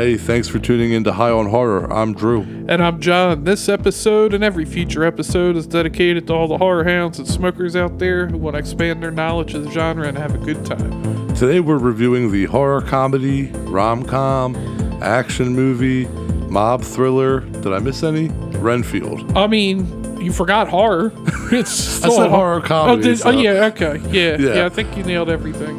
Hey, 0.00 0.16
thanks 0.16 0.48
for 0.48 0.58
tuning 0.58 0.92
in 0.92 1.04
to 1.04 1.12
High 1.12 1.28
on 1.28 1.50
Horror. 1.50 1.92
I'm 1.92 2.14
Drew. 2.14 2.40
And 2.40 2.82
I'm 2.82 3.02
John. 3.02 3.44
This 3.44 3.68
episode 3.68 4.32
and 4.32 4.42
every 4.42 4.64
future 4.64 5.04
episode 5.04 5.56
is 5.56 5.66
dedicated 5.66 6.26
to 6.28 6.32
all 6.32 6.48
the 6.48 6.56
horror 6.56 6.84
hounds 6.84 7.18
and 7.18 7.28
smokers 7.28 7.76
out 7.76 7.98
there 7.98 8.26
who 8.26 8.38
want 8.38 8.54
to 8.54 8.60
expand 8.60 9.02
their 9.02 9.10
knowledge 9.10 9.52
of 9.52 9.62
the 9.62 9.70
genre 9.70 10.08
and 10.08 10.16
have 10.16 10.34
a 10.34 10.38
good 10.38 10.64
time. 10.64 11.34
Today 11.34 11.60
we're 11.60 11.76
reviewing 11.76 12.32
the 12.32 12.46
horror 12.46 12.80
comedy, 12.80 13.48
rom 13.68 14.02
com, 14.02 14.56
action 15.02 15.54
movie, 15.54 16.06
mob 16.48 16.80
thriller. 16.82 17.40
Did 17.40 17.74
I 17.74 17.78
miss 17.80 18.02
any? 18.02 18.28
Renfield. 18.56 19.36
I 19.36 19.48
mean, 19.48 20.18
you 20.18 20.32
forgot 20.32 20.66
horror. 20.68 21.12
It's 21.52 22.02
I 22.04 22.08
said 22.08 22.26
a- 22.28 22.30
horror 22.30 22.60
oh, 22.64 22.66
comedy, 22.66 23.10
Oh, 23.10 23.14
so- 23.16 23.28
oh 23.28 23.32
yeah, 23.32 23.66
okay, 23.66 24.00
yeah, 24.12 24.38
Yeah. 24.38 24.54
yeah, 24.54 24.66
I 24.66 24.68
think 24.70 24.96
you 24.96 25.02
nailed 25.02 25.28
everything. 25.28 25.76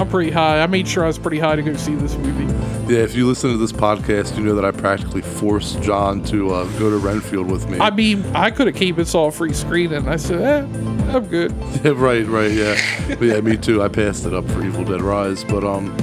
I'm 0.00 0.08
pretty 0.08 0.30
high. 0.30 0.62
I 0.62 0.66
made 0.66 0.88
sure 0.88 1.04
I 1.04 1.08
was 1.08 1.18
pretty 1.18 1.38
high 1.38 1.56
to 1.56 1.62
go 1.62 1.74
see 1.74 1.94
this 1.94 2.16
movie. 2.16 2.50
Yeah, 2.90 3.00
if 3.00 3.14
you 3.14 3.28
listen 3.28 3.50
to 3.50 3.58
this 3.58 3.70
podcast, 3.70 4.34
you 4.38 4.42
know 4.42 4.54
that 4.54 4.64
I 4.64 4.70
practically 4.70 5.20
forced 5.20 5.82
John 5.82 6.24
to 6.24 6.54
uh, 6.54 6.64
go 6.78 6.88
to 6.88 6.96
Renfield 6.96 7.50
with 7.50 7.68
me. 7.68 7.78
I 7.78 7.90
mean, 7.90 8.24
I 8.34 8.50
could 8.50 8.66
have 8.66 8.76
kept 8.76 8.98
it 8.98 9.14
all 9.14 9.30
free 9.30 9.52
screen, 9.52 9.92
and 9.92 10.08
I 10.08 10.16
said, 10.16 10.40
eh, 10.40 11.14
I'm 11.14 11.26
good. 11.26 11.52
Yeah, 11.84 11.92
right, 11.94 12.26
right, 12.26 12.50
yeah. 12.50 12.76
But 13.08 13.22
yeah, 13.22 13.40
me 13.42 13.58
too. 13.58 13.82
I 13.82 13.88
passed 13.88 14.24
it 14.24 14.32
up 14.32 14.48
for 14.48 14.64
Evil 14.64 14.84
Dead 14.84 15.02
Rise. 15.02 15.44
But, 15.44 15.64
um, 15.64 15.94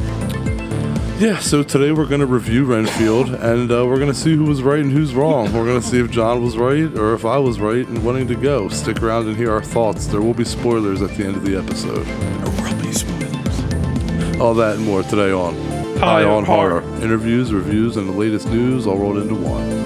yeah, 1.20 1.40
so 1.40 1.64
today 1.64 1.92
we're 1.92 2.06
going 2.06 2.22
to 2.22 2.28
review 2.28 2.66
Renfield 2.66 3.30
and 3.30 3.72
uh, 3.72 3.86
we're 3.86 3.98
going 3.98 4.12
to 4.12 4.18
see 4.18 4.36
who 4.36 4.46
was 4.46 4.62
right 4.62 4.80
and 4.80 4.92
who's 4.92 5.16
wrong. 5.16 5.52
We're 5.54 5.66
going 5.66 5.82
to 5.82 5.88
see 5.88 6.00
if 6.00 6.12
John 6.12 6.44
was 6.44 6.56
right 6.56 6.96
or 6.96 7.16
if 7.16 7.26
I 7.26 7.38
was 7.40 7.60
right 7.60 7.88
and 7.88 8.04
wanting 8.06 8.28
to 8.28 8.36
go. 8.36 8.70
Stick 8.70 9.02
around 9.02 9.28
and 9.28 9.36
hear 9.36 9.52
our 9.52 9.64
thoughts. 9.64 10.06
There 10.06 10.22
will 10.22 10.36
be 10.36 10.46
spoilers 10.46 11.02
at 11.02 11.10
the 11.18 11.26
end 11.26 11.36
of 11.36 11.44
the 11.44 11.58
episode. 11.58 12.67
All 14.40 14.54
that 14.54 14.76
and 14.76 14.86
more 14.86 15.02
today 15.02 15.32
on 15.32 15.56
High 15.98 16.24
on 16.24 16.46
Horror. 16.46 16.84
Interviews, 17.02 17.52
reviews, 17.52 17.98
and 17.98 18.08
the 18.08 18.14
latest 18.14 18.48
news 18.48 18.86
all 18.86 19.00
rolled 19.00 19.18
into 19.18 19.34
one. 19.34 19.77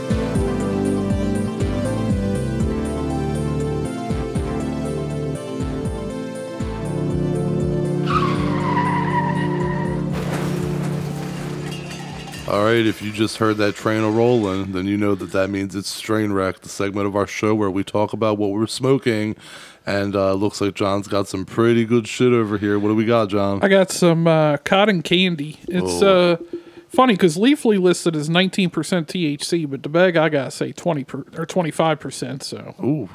All 12.51 12.65
right, 12.65 12.85
if 12.85 13.01
you 13.01 13.13
just 13.13 13.37
heard 13.37 13.55
that 13.57 13.75
train 13.75 14.03
a 14.03 14.11
rolling, 14.11 14.73
then 14.73 14.85
you 14.85 14.97
know 14.97 15.15
that 15.15 15.31
that 15.31 15.49
means 15.49 15.73
it's 15.73 15.87
Strain 15.87 16.33
Wreck, 16.33 16.59
the 16.59 16.67
segment 16.67 17.07
of 17.07 17.15
our 17.15 17.25
show 17.25 17.55
where 17.55 17.71
we 17.71 17.81
talk 17.85 18.11
about 18.11 18.37
what 18.37 18.49
we're 18.51 18.67
smoking. 18.67 19.37
And 19.85 20.17
uh, 20.17 20.33
looks 20.33 20.59
like 20.59 20.73
John's 20.75 21.07
got 21.07 21.29
some 21.29 21.45
pretty 21.45 21.85
good 21.85 22.09
shit 22.09 22.33
over 22.33 22.57
here. 22.57 22.77
What 22.77 22.89
do 22.89 22.95
we 22.95 23.05
got, 23.05 23.29
John? 23.29 23.63
I 23.63 23.69
got 23.69 23.89
some 23.89 24.27
uh, 24.27 24.57
cotton 24.57 25.01
candy. 25.01 25.59
It's 25.69 26.03
Oh. 26.03 26.33
uh, 26.33 26.37
funny 26.91 27.13
because 27.13 27.37
Leafly 27.37 27.79
listed 27.81 28.15
as 28.15 28.29
19% 28.29 28.69
THC, 28.69 29.69
but 29.69 29.81
the 29.83 29.89
bag 29.89 30.17
I 30.17 30.29
got 30.29 30.45
to 30.45 30.51
say 30.51 30.71
20 30.71 31.03
per, 31.05 31.19
or 31.19 31.45
25%. 31.45 32.43
So, 32.43 32.75
Ooh, 32.83 33.09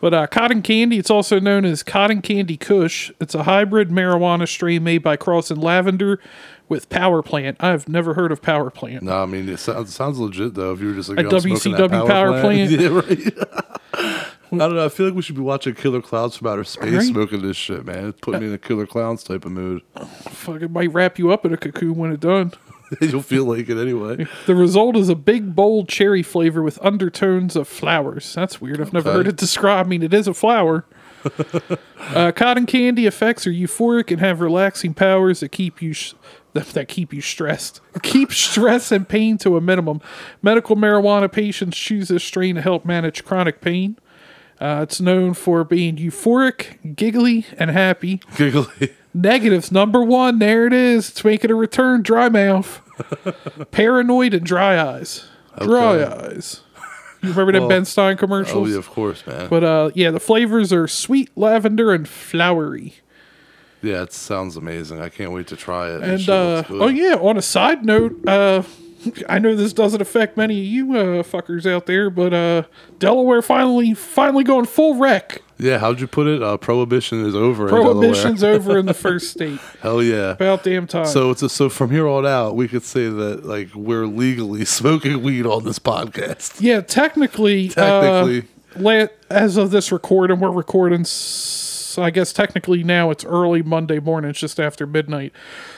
but 0.00 0.14
uh, 0.14 0.26
cotton 0.26 0.62
candy, 0.62 0.98
it's 0.98 1.10
also 1.10 1.40
known 1.40 1.64
as 1.64 1.82
cotton 1.82 2.22
candy 2.22 2.56
Kush. 2.56 3.10
It's 3.20 3.34
a 3.34 3.42
hybrid 3.42 3.90
marijuana 3.90 4.48
strain 4.48 4.84
made 4.84 5.02
by 5.02 5.16
crossing 5.16 5.60
lavender 5.60 6.20
with 6.68 6.88
power 6.88 7.22
plant. 7.22 7.56
I've 7.60 7.88
never 7.88 8.14
heard 8.14 8.32
of 8.32 8.42
power 8.42 8.70
plant. 8.70 9.02
no, 9.02 9.22
I 9.22 9.26
mean 9.26 9.48
it 9.48 9.58
sounds, 9.58 9.94
sounds 9.94 10.18
legit 10.18 10.54
though. 10.54 10.72
If 10.72 10.80
you 10.80 10.88
were 10.88 10.94
just 10.94 11.08
like 11.08 11.18
A 11.18 11.22
"Yo, 11.22 11.38
smoking 11.38 11.72
that 11.72 11.90
WCW 11.90 12.06
power 12.06 12.40
plant? 12.40 12.70
yeah, 12.80 12.88
right. 12.88 14.32
I 14.52 14.58
don't 14.58 14.76
know. 14.76 14.84
I 14.84 14.88
feel 14.88 15.06
like 15.06 15.14
we 15.16 15.22
should 15.22 15.34
be 15.34 15.40
watching 15.40 15.74
Killer 15.74 16.00
Clowns 16.00 16.36
from 16.36 16.46
Outer 16.46 16.62
Space, 16.62 16.92
Right? 16.94 17.02
smoking 17.02 17.42
this 17.42 17.56
shit, 17.56 17.84
man. 17.84 18.08
It's 18.08 18.20
putting 18.20 18.42
me 18.42 18.46
in 18.46 18.52
a 18.52 18.58
Killer 18.58 18.86
Clowns 18.86 19.24
type 19.24 19.44
of 19.44 19.50
mood. 19.50 19.82
Fuck, 20.30 20.62
it 20.62 20.70
might 20.70 20.92
wrap 20.92 21.18
you 21.18 21.32
up 21.32 21.44
in 21.44 21.52
a 21.52 21.56
cocoon 21.56 21.96
when 21.96 22.12
it's 22.12 22.20
done. 22.20 22.52
You'll 23.00 23.22
feel 23.22 23.44
like 23.44 23.68
it 23.68 23.76
anyway. 23.78 24.26
The 24.46 24.54
result 24.54 24.96
is 24.96 25.08
a 25.08 25.14
big, 25.14 25.54
bold 25.56 25.88
cherry 25.88 26.22
flavor 26.22 26.62
with 26.62 26.78
undertones 26.82 27.56
of 27.56 27.66
flowers. 27.68 28.34
That's 28.34 28.60
weird. 28.60 28.80
I've 28.80 28.92
never 28.92 29.08
Okay. 29.08 29.16
heard 29.16 29.28
it 29.28 29.36
described. 29.36 29.86
I 29.86 29.90
mean, 29.90 30.02
it 30.02 30.14
is 30.14 30.28
a 30.28 30.34
flower. 30.34 30.84
uh, 32.14 32.32
cotton 32.32 32.66
candy 32.66 33.06
effects 33.06 33.46
are 33.46 33.50
euphoric 33.52 34.10
and 34.12 34.20
have 34.20 34.40
relaxing 34.40 34.94
powers 34.94 35.40
that 35.40 35.48
keep 35.50 35.82
you 35.82 35.92
sh- 35.92 36.14
that, 36.52 36.66
that 36.68 36.88
keep 36.88 37.12
you 37.12 37.20
stressed. 37.20 37.80
Keep 38.02 38.32
stress 38.32 38.92
and 38.92 39.08
pain 39.08 39.36
to 39.38 39.56
a 39.56 39.60
minimum. 39.60 40.00
Medical 40.40 40.76
marijuana 40.76 41.30
patients 41.30 41.76
choose 41.76 42.08
this 42.08 42.22
strain 42.24 42.54
to 42.54 42.62
help 42.62 42.84
manage 42.84 43.24
chronic 43.24 43.60
pain. 43.60 43.98
Uh, 44.60 44.80
it's 44.82 45.00
known 45.02 45.34
for 45.34 45.64
being 45.64 45.96
euphoric, 45.96 46.96
giggly, 46.96 47.44
and 47.58 47.70
happy. 47.70 48.20
Giggly. 48.36 48.94
Negatives 49.16 49.72
number 49.72 50.02
one. 50.02 50.38
There 50.38 50.66
it 50.66 50.72
is. 50.72 51.08
It's 51.10 51.24
making 51.24 51.50
a 51.50 51.54
return. 51.54 52.02
Dry 52.02 52.28
mouth, 52.28 52.82
paranoid, 53.70 54.34
and 54.34 54.44
dry 54.44 54.78
eyes. 54.80 55.26
Dry 55.60 56.04
eyes. 56.04 56.60
You 57.22 57.30
remember 57.32 57.60
Well, 57.60 57.68
Ben 57.68 57.84
Stein 57.86 58.12
Oh 58.14 58.16
commercials? 58.18 58.70
yeah, 58.70 58.76
of 58.76 58.90
course, 58.90 59.26
man. 59.26 59.48
But 59.48 59.64
uh, 59.64 59.90
yeah, 59.94 60.10
the 60.10 60.20
flavors 60.20 60.72
are 60.72 60.86
sweet 60.86 61.30
lavender 61.36 61.92
and 61.94 62.06
flowery. 62.06 62.96
yeah, 63.82 64.02
it 64.02 64.12
sounds 64.12 64.56
amazing. 64.56 65.00
I 65.00 65.08
can't 65.08 65.32
wait 65.32 65.46
to 65.48 65.56
try 65.56 65.88
it. 65.94 66.00
That 66.00 66.10
And 66.10 66.28
uh, 66.28 66.62
oh 66.68 66.88
yeah, 66.88 67.14
on 67.14 67.38
a 67.38 67.42
side 67.42 67.84
note, 67.86 68.20
uh, 68.28 68.62
I 69.28 69.38
know 69.38 69.56
this 69.56 69.72
doesn't 69.72 70.02
affect 70.02 70.36
many 70.36 70.60
of 70.60 70.66
you 70.66 70.92
uh, 70.94 71.22
fuckers 71.22 71.64
out 71.68 71.86
there, 71.86 72.10
but 72.10 72.34
uh, 72.34 72.62
Delaware 72.98 73.40
finally 73.40 73.94
finally 73.94 74.44
going 74.44 74.66
full 74.66 74.96
wreck. 74.96 75.40
Yeah. 75.58 75.78
How'd 75.78 76.00
you 76.00 76.06
put 76.06 76.26
it? 76.26 76.42
Uh, 76.42 76.56
prohibition 76.56 77.24
is 77.24 77.34
over. 77.34 77.68
Prohibition's 77.68 78.42
In 78.42 78.50
over 78.54 78.78
in 78.78 78.86
the 78.86 78.94
first 78.94 79.30
state. 79.30 79.58
Hell 79.80 80.02
yeah. 80.02 80.32
About 80.32 80.62
damn 80.64 80.86
time. 80.86 81.06
So 81.06 81.30
it's 81.30 81.42
a, 81.42 81.48
so 81.48 81.68
from 81.68 81.90
here 81.90 82.06
on 82.08 82.26
out, 82.26 82.56
we 82.56 82.68
could 82.68 82.82
say 82.84 83.08
that 83.08 83.44
like 83.44 83.74
we're 83.74 84.06
legally 84.06 84.64
smoking 84.66 85.22
weed 85.22 85.46
on 85.46 85.64
this 85.64 85.78
podcast. 85.78 86.60
Yeah, 86.60 86.80
technically, 86.80 87.68
Technically. 87.68 88.40
uh, 88.40 88.80
la- 88.80 89.06
as 89.30 89.56
of 89.56 89.70
this 89.70 89.90
recording, 89.92 90.40
we're 90.40 90.50
recording. 90.50 91.04
So 91.04 92.02
I 92.02 92.10
guess 92.10 92.32
technically 92.34 92.84
now 92.84 93.10
it's 93.10 93.24
early 93.24 93.62
Monday 93.62 93.98
morning. 94.00 94.28
It's 94.30 94.38
just 94.38 94.60
after 94.60 94.86
midnight. 94.86 95.32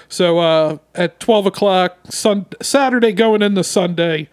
So 0.08 0.38
uh, 0.40 0.78
at 0.96 1.20
twelve 1.20 1.46
o'clock, 1.46 1.96
sun- 2.10 2.46
Saturday 2.60 3.12
going 3.12 3.40
into 3.40 3.62
Sunday, 3.62 4.28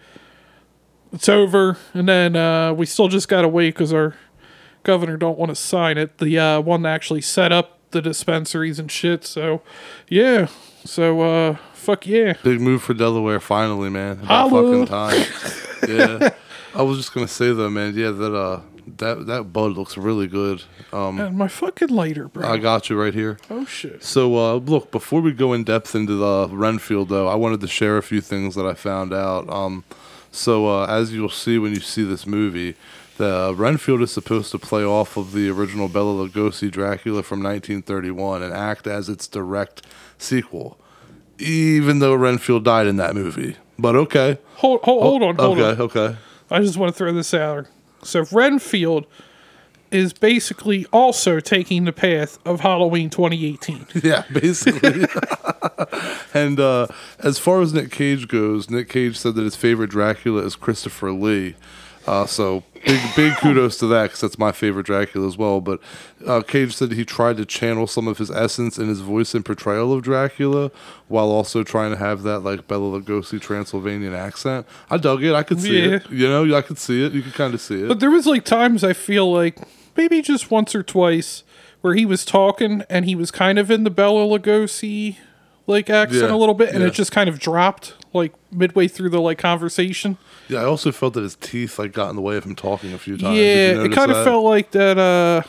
it's 1.12 1.28
over, 1.28 1.78
and 1.94 2.08
then 2.08 2.34
uh, 2.34 2.72
we 2.74 2.86
still 2.86 3.06
just 3.08 3.28
gotta 3.28 3.46
wait 3.46 3.74
because 3.74 3.92
our 3.92 4.16
governor 4.86 5.16
don't 5.16 5.36
want 5.38 5.50
to 5.50 5.56
sign 5.56 5.98
it. 5.98 6.18
The 6.18 6.38
uh, 6.38 6.60
one 6.60 6.82
that 6.82 6.90
actually 6.94 7.20
set 7.20 7.52
up 7.52 7.78
the 7.90 8.00
dispensaries 8.00 8.78
and 8.78 8.90
shit. 8.90 9.24
So 9.24 9.60
yeah. 10.08 10.46
So 10.84 11.20
uh, 11.20 11.56
fuck 11.74 12.06
yeah. 12.06 12.34
Big 12.42 12.60
move 12.60 12.82
for 12.82 12.94
Delaware, 12.94 13.40
finally, 13.40 13.90
man. 13.90 14.20
About 14.22 14.50
Holla. 14.50 14.86
fucking 14.86 14.86
time. 14.86 15.26
yeah. 15.88 16.30
I 16.74 16.82
was 16.82 16.96
just 16.98 17.12
gonna 17.12 17.28
say 17.28 17.52
though, 17.52 17.68
man. 17.70 17.94
Yeah, 17.96 18.10
that 18.12 18.34
uh, 18.34 18.60
that 18.98 19.26
that 19.26 19.52
bud 19.52 19.72
looks 19.72 19.96
really 19.96 20.28
good. 20.28 20.62
Um, 20.92 21.18
And 21.20 21.36
my 21.36 21.48
fucking 21.48 21.88
lighter, 21.88 22.28
bro. 22.28 22.48
I 22.48 22.58
got 22.58 22.88
you 22.88 23.00
right 23.00 23.12
here. 23.14 23.38
oh 23.50 23.64
shit. 23.64 24.04
So, 24.04 24.36
uh, 24.36 24.54
look, 24.56 24.90
before 24.92 25.20
we 25.20 25.32
go 25.32 25.52
in 25.52 25.64
depth 25.64 25.94
into 25.96 26.14
the 26.14 26.48
Renfield, 26.52 27.08
though, 27.08 27.26
I 27.28 27.34
wanted 27.34 27.60
to 27.62 27.66
share 27.68 27.96
a 27.96 28.02
few 28.02 28.20
things 28.20 28.54
that 28.54 28.64
I 28.66 28.74
found 28.74 29.12
out. 29.12 29.48
Um, 29.50 29.82
so, 30.30 30.68
uh, 30.68 30.86
as 30.86 31.12
you'll 31.12 31.28
see 31.30 31.58
when 31.58 31.72
you 31.74 31.80
see 31.80 32.04
this 32.04 32.26
movie, 32.26 32.76
the 33.18 33.54
Renfield 33.56 34.02
is 34.02 34.12
supposed 34.12 34.50
to 34.50 34.58
play 34.58 34.84
off 34.84 35.16
of 35.16 35.32
the 35.32 35.48
original 35.48 35.88
Bela 35.88 36.28
Lugosi 36.28 36.70
Dracula 36.70 37.22
from 37.22 37.42
1931 37.42 38.42
and 38.42 38.52
act 38.52 38.86
as 38.86 39.08
its 39.08 39.26
direct 39.26 39.82
sequel, 40.18 40.78
even 41.38 41.98
though 41.98 42.14
Renfield 42.14 42.64
died 42.64 42.86
in 42.86 42.96
that 42.96 43.14
movie. 43.14 43.56
But 43.78 43.96
okay. 43.96 44.38
Hold, 44.56 44.80
hold, 44.82 45.02
hold 45.02 45.22
on, 45.22 45.36
hold 45.36 45.58
okay, 45.58 45.70
on. 45.70 45.80
okay. 45.80 46.16
I 46.50 46.60
just 46.60 46.76
want 46.76 46.92
to 46.92 46.96
throw 46.96 47.12
this 47.12 47.34
out. 47.34 47.66
So 48.02 48.24
Renfield 48.30 49.06
is 49.90 50.12
basically 50.12 50.86
also 50.92 51.40
taking 51.40 51.84
the 51.84 51.92
path 51.92 52.38
of 52.44 52.60
Halloween 52.60 53.10
2018. 53.10 53.86
Yeah, 54.02 54.24
basically. 54.32 55.06
and 56.34 56.60
uh, 56.60 56.86
as 57.18 57.38
far 57.38 57.60
as 57.60 57.72
Nick 57.72 57.90
Cage 57.90 58.28
goes, 58.28 58.68
Nick 58.68 58.88
Cage 58.88 59.16
said 59.16 59.34
that 59.34 59.42
his 59.42 59.56
favorite 59.56 59.90
Dracula 59.90 60.42
is 60.42 60.54
Christopher 60.56 61.12
Lee. 61.12 61.56
Uh, 62.06 62.24
so 62.26 62.62
big, 62.84 63.00
big 63.16 63.36
kudos 63.38 63.78
to 63.78 63.86
that 63.88 64.04
because 64.04 64.20
that's 64.20 64.38
my 64.38 64.52
favorite 64.52 64.86
Dracula 64.86 65.26
as 65.26 65.36
well. 65.36 65.60
But 65.60 65.80
uh, 66.26 66.42
Cage 66.42 66.74
said 66.74 66.92
he 66.92 67.04
tried 67.04 67.36
to 67.38 67.44
channel 67.44 67.86
some 67.86 68.06
of 68.06 68.18
his 68.18 68.30
essence 68.30 68.78
in 68.78 68.88
his 68.88 69.00
voice 69.00 69.34
and 69.34 69.44
portrayal 69.44 69.92
of 69.92 70.02
Dracula, 70.02 70.70
while 71.08 71.28
also 71.30 71.64
trying 71.64 71.90
to 71.90 71.96
have 71.96 72.22
that 72.22 72.40
like 72.40 72.68
Bela 72.68 73.00
Lugosi 73.00 73.40
Transylvanian 73.40 74.14
accent. 74.14 74.66
I 74.88 74.98
dug 74.98 75.24
it. 75.24 75.34
I 75.34 75.42
could 75.42 75.60
see 75.60 75.80
Yeah. 75.80 75.96
it. 75.96 76.10
You 76.10 76.28
know, 76.28 76.56
I 76.56 76.62
could 76.62 76.78
see 76.78 77.04
it. 77.04 77.12
You 77.12 77.22
could 77.22 77.34
kind 77.34 77.54
of 77.54 77.60
see 77.60 77.82
it. 77.82 77.88
But 77.88 77.98
there 78.00 78.10
was 78.10 78.26
like 78.26 78.44
times 78.44 78.84
I 78.84 78.92
feel 78.92 79.32
like 79.32 79.58
maybe 79.96 80.22
just 80.22 80.50
once 80.50 80.74
or 80.74 80.82
twice 80.84 81.42
where 81.80 81.94
he 81.94 82.06
was 82.06 82.24
talking 82.24 82.82
and 82.88 83.04
he 83.04 83.14
was 83.14 83.30
kind 83.30 83.58
of 83.58 83.70
in 83.70 83.84
the 83.84 83.90
Bela 83.90 84.26
Lugosi 84.26 85.16
like 85.66 85.90
accent 85.90 86.30
Yeah, 86.30 86.34
a 86.34 86.38
little 86.38 86.54
bit 86.54 86.70
and 86.70 86.80
yeah. 86.80 86.88
it 86.88 86.94
just 86.94 87.12
kind 87.12 87.28
of 87.28 87.38
dropped 87.38 87.94
like 88.12 88.32
midway 88.52 88.88
through 88.88 89.10
the 89.10 89.20
like 89.20 89.38
conversation. 89.38 90.16
yeah, 90.48 90.60
I 90.60 90.64
also 90.64 90.92
felt 90.92 91.14
that 91.14 91.22
his 91.22 91.36
teeth 91.36 91.78
like 91.78 91.92
got 91.92 92.10
in 92.10 92.16
the 92.16 92.22
way 92.22 92.36
of 92.36 92.44
him 92.44 92.54
talking 92.54 92.92
a 92.92 92.98
few 92.98 93.16
times. 93.18 93.36
Yeah, 93.36 93.82
it 93.84 93.92
kind 93.92 94.10
of 94.10 94.24
felt 94.24 94.44
like 94.44 94.70
that 94.72 94.98
uh 94.98 95.42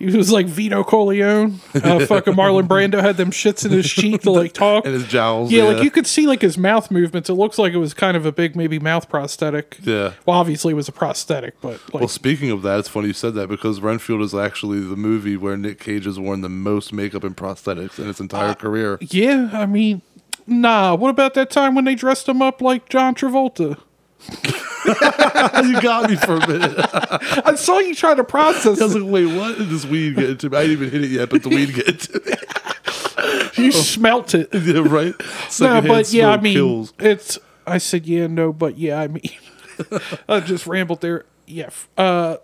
He 0.00 0.16
was 0.16 0.32
like 0.32 0.46
Vito 0.46 0.82
Corleone. 0.82 1.60
Uh, 1.74 2.04
fucking 2.06 2.32
Marlon 2.32 2.66
Brando 2.66 3.00
had 3.02 3.18
them 3.18 3.30
shits 3.30 3.66
in 3.66 3.70
his 3.70 3.86
cheek 3.88 4.22
to 4.22 4.30
like 4.30 4.54
talk. 4.54 4.86
And 4.86 4.94
his 4.94 5.06
jowls. 5.06 5.52
yeah, 5.52 5.64
like 5.64 5.82
you 5.84 5.90
could 5.90 6.06
see 6.06 6.26
like 6.26 6.40
his 6.40 6.56
mouth 6.56 6.90
movements. 6.90 7.28
It 7.28 7.34
looks 7.34 7.58
like 7.58 7.74
it 7.74 7.76
was 7.76 7.92
kind 7.92 8.16
of 8.16 8.24
a 8.24 8.32
big 8.32 8.56
maybe 8.56 8.78
mouth 8.78 9.10
prosthetic. 9.10 9.76
Yeah. 9.82 10.14
Well, 10.24 10.38
obviously 10.38 10.72
it 10.72 10.76
was 10.76 10.88
a 10.88 10.92
prosthetic, 10.92 11.60
but 11.60 11.72
like 11.92 12.00
Well, 12.00 12.08
speaking 12.08 12.50
of 12.50 12.62
that, 12.62 12.78
it's 12.78 12.88
funny 12.88 13.08
you 13.08 13.12
said 13.12 13.34
that 13.34 13.48
because 13.50 13.80
Renfield 13.82 14.22
is 14.22 14.34
actually 14.34 14.80
the 14.80 14.96
movie 14.96 15.36
where 15.36 15.56
Nick 15.58 15.78
Cage 15.78 16.06
has 16.06 16.18
worn 16.18 16.40
the 16.40 16.48
most 16.48 16.92
makeup 16.94 17.22
and 17.22 17.36
prosthetics 17.36 17.98
in 17.98 18.06
his 18.06 18.20
Uh, 18.20 18.24
entire 18.24 18.54
career. 18.54 18.96
yeah, 19.02 19.50
I 19.52 19.66
mean, 19.66 20.00
nah. 20.46 20.94
What 20.94 21.10
about 21.10 21.34
that 21.34 21.50
time 21.50 21.74
when 21.74 21.84
they 21.84 21.94
dressed 21.94 22.26
him 22.26 22.40
up 22.40 22.62
like 22.62 22.88
John 22.88 23.14
Travolta? 23.14 23.76
you 25.64 25.80
got 25.80 26.10
me 26.10 26.16
for 26.16 26.36
a 26.36 26.48
minute. 26.48 26.74
I 27.44 27.54
saw 27.56 27.78
you 27.78 27.94
try 27.94 28.14
to 28.14 28.24
process 28.24 28.80
I 28.80 28.84
was 28.84 28.94
like, 28.94 29.10
wait, 29.10 29.26
what? 29.26 29.58
Did 29.58 29.68
this 29.68 29.84
weed 29.86 30.16
get 30.16 30.30
into 30.30 30.50
me? 30.50 30.56
I 30.56 30.62
didn't 30.62 30.72
even 30.72 30.90
hit 30.90 31.04
it 31.04 31.10
yet, 31.10 31.30
but 31.30 31.42
the 31.42 31.48
weed 31.48 31.74
get 31.74 31.88
into 31.88 32.20
me. 32.24 32.32
You 33.56 33.72
smelt 33.72 34.34
it. 34.34 34.48
yeah, 34.54 34.78
right? 34.78 35.14
No, 35.60 35.82
but 35.82 36.10
yeah, 36.12 36.30
I 36.30 36.40
mean, 36.40 36.54
kills. 36.54 36.94
it's. 36.98 37.38
I 37.66 37.76
said 37.76 38.06
yeah, 38.06 38.26
no, 38.26 38.54
but 38.54 38.78
yeah, 38.78 39.00
I 39.00 39.08
mean, 39.08 39.30
I 40.28 40.40
just 40.40 40.66
rambled 40.66 41.02
there. 41.02 41.26
Yeah, 41.46 41.68
uh, 41.98 42.38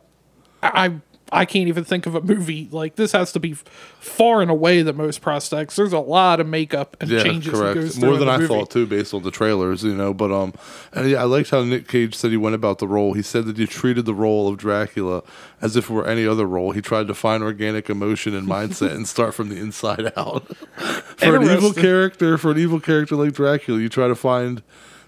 I 0.63 1.01
I 1.33 1.45
can't 1.45 1.67
even 1.67 1.85
think 1.85 2.07
of 2.07 2.15
a 2.15 2.21
movie 2.21 2.69
like 2.71 2.95
this. 2.95 3.13
Has 3.13 3.33
to 3.33 3.41
be 3.41 3.55
far 3.55 4.43
and 4.43 4.51
away 4.51 4.83
the 4.83 4.93
most 4.93 5.23
prosthetics. 5.23 5.75
There's 5.75 5.93
a 5.93 5.99
lot 5.99 6.39
of 6.39 6.47
makeup 6.47 6.97
and 7.01 7.11
Yeah, 7.11 7.23
changes 7.23 7.53
correct. 7.53 7.99
More 7.99 8.17
than 8.17 8.29
I 8.29 8.39
movie. 8.39 8.47
thought 8.47 8.71
too, 8.71 8.87
based 8.87 9.13
on 9.13 9.23
the 9.25 9.33
trailers, 9.33 9.83
you 9.83 9.95
know. 9.95 10.15
But 10.15 10.31
um, 10.31 10.55
and 10.93 11.11
yeah, 11.11 11.21
I 11.23 11.25
liked 11.25 11.51
how 11.51 11.65
Nick 11.65 11.89
Cage 11.89 12.15
said 12.15 12.31
he 12.31 12.37
went 12.37 12.55
about 12.55 12.79
the 12.79 12.87
role. 12.87 13.13
He 13.15 13.23
said 13.23 13.47
that 13.47 13.59
he 13.59 13.67
treated 13.67 14.05
the 14.05 14.15
role 14.15 14.47
of 14.49 14.57
Dracula 14.57 15.23
as 15.61 15.75
if 15.77 15.91
it 15.91 15.93
were 15.93 16.07
any 16.07 16.27
other 16.27 16.47
role. 16.47 16.71
He 16.71 16.81
tried 16.81 17.09
to 17.09 17.15
find 17.15 17.43
organic 17.43 17.91
emotion 17.91 18.35
and 18.35 18.47
mindset 18.47 18.93
and 18.93 19.09
start 19.09 19.35
from 19.35 19.49
the 19.49 19.57
inside 19.57 20.13
out. 20.17 20.47
for 21.17 21.37
an 21.37 21.43
evil 21.43 21.73
character, 21.73 22.39
for 22.39 22.53
an 22.53 22.59
evil 22.59 22.79
character 22.79 23.17
like 23.17 23.33
Dracula, 23.33 23.81
you 23.81 23.89
try 23.89 24.07
to 24.07 24.15
find 24.15 24.63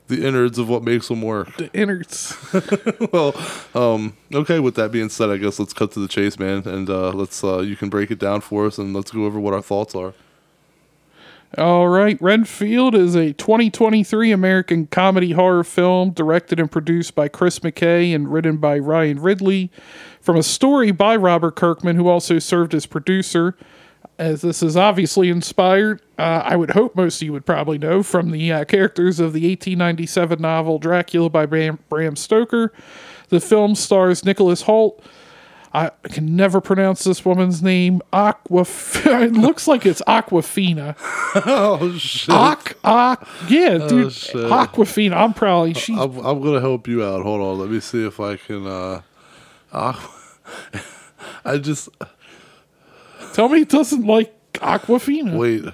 the 0.08 0.26
innards 0.26 0.58
of 0.58 0.68
what 0.68 0.82
makes 0.82 1.08
them 1.08 1.22
work. 1.22 1.56
The 1.56 1.72
innards. 1.72 2.36
well, 3.12 3.34
um, 3.74 4.16
okay. 4.34 4.58
With 4.58 4.74
that 4.74 4.90
being 4.90 5.08
said, 5.08 5.30
I 5.30 5.36
guess 5.36 5.58
let's 5.58 5.72
cut 5.72 5.92
to 5.92 6.00
the 6.00 6.08
chase, 6.08 6.38
man, 6.38 6.66
and 6.66 6.90
uh, 6.90 7.10
let's 7.10 7.44
uh, 7.44 7.60
you 7.60 7.76
can 7.76 7.88
break 7.88 8.10
it 8.10 8.18
down 8.18 8.40
for 8.40 8.66
us, 8.66 8.78
and 8.78 8.94
let's 8.94 9.10
go 9.10 9.24
over 9.24 9.38
what 9.38 9.54
our 9.54 9.62
thoughts 9.62 9.94
are. 9.94 10.14
All 11.56 11.88
right, 11.88 12.20
Renfield 12.20 12.94
is 12.94 13.14
a 13.14 13.32
2023 13.32 14.32
American 14.32 14.86
comedy 14.86 15.32
horror 15.32 15.64
film 15.64 16.10
directed 16.10 16.60
and 16.60 16.70
produced 16.70 17.14
by 17.14 17.28
Chris 17.28 17.60
McKay 17.60 18.14
and 18.14 18.30
written 18.30 18.58
by 18.58 18.78
Ryan 18.78 19.18
Ridley, 19.18 19.70
from 20.20 20.36
a 20.36 20.42
story 20.42 20.90
by 20.90 21.16
Robert 21.16 21.56
Kirkman, 21.56 21.96
who 21.96 22.06
also 22.06 22.38
served 22.38 22.74
as 22.74 22.84
producer. 22.84 23.56
As 24.18 24.40
this 24.42 24.62
is 24.64 24.76
obviously 24.76 25.28
inspired, 25.28 26.02
uh, 26.18 26.42
I 26.44 26.56
would 26.56 26.70
hope 26.72 26.96
most 26.96 27.22
of 27.22 27.26
you 27.26 27.32
would 27.32 27.46
probably 27.46 27.78
know 27.78 28.02
from 28.02 28.32
the 28.32 28.52
uh, 28.52 28.64
characters 28.64 29.20
of 29.20 29.32
the 29.32 29.48
1897 29.48 30.40
novel 30.40 30.80
Dracula 30.80 31.30
by 31.30 31.46
Bram, 31.46 31.78
Bram 31.88 32.16
Stoker. 32.16 32.72
The 33.28 33.40
film 33.40 33.74
stars 33.76 34.24
Nicholas 34.24 34.62
Hoult. 34.64 35.00
I 35.72 35.90
can 36.04 36.34
never 36.34 36.60
pronounce 36.60 37.04
this 37.04 37.24
woman's 37.24 37.62
name. 37.62 38.00
Aqua. 38.12 38.62
it 38.94 39.34
looks 39.34 39.68
like 39.68 39.86
it's 39.86 40.02
Aquafina. 40.02 40.96
Oh 41.46 41.94
shit! 41.98 42.34
Aqu, 42.34 42.74
aqu, 42.82 43.50
yeah, 43.50 43.86
dude. 43.86 44.12
shit. 44.12 44.34
Aquafina. 44.34 45.12
I'm 45.12 45.34
probably 45.34 45.74
she. 45.74 45.92
I'm, 45.92 46.16
I'm 46.18 46.40
gonna 46.42 46.60
help 46.60 46.88
you 46.88 47.04
out. 47.04 47.22
Hold 47.22 47.42
on, 47.42 47.58
let 47.58 47.68
me 47.70 47.80
see 47.80 48.04
if 48.06 48.18
I 48.18 48.36
can. 48.36 48.66
uh 48.66 49.02
uh, 49.70 49.92
I 51.44 51.58
just 51.58 51.90
Tell 53.32 53.48
me 53.48 53.62
it 53.62 53.68
doesn't 53.68 54.06
like 54.06 54.34
Aquafina. 54.54 55.36
wait. 55.38 55.64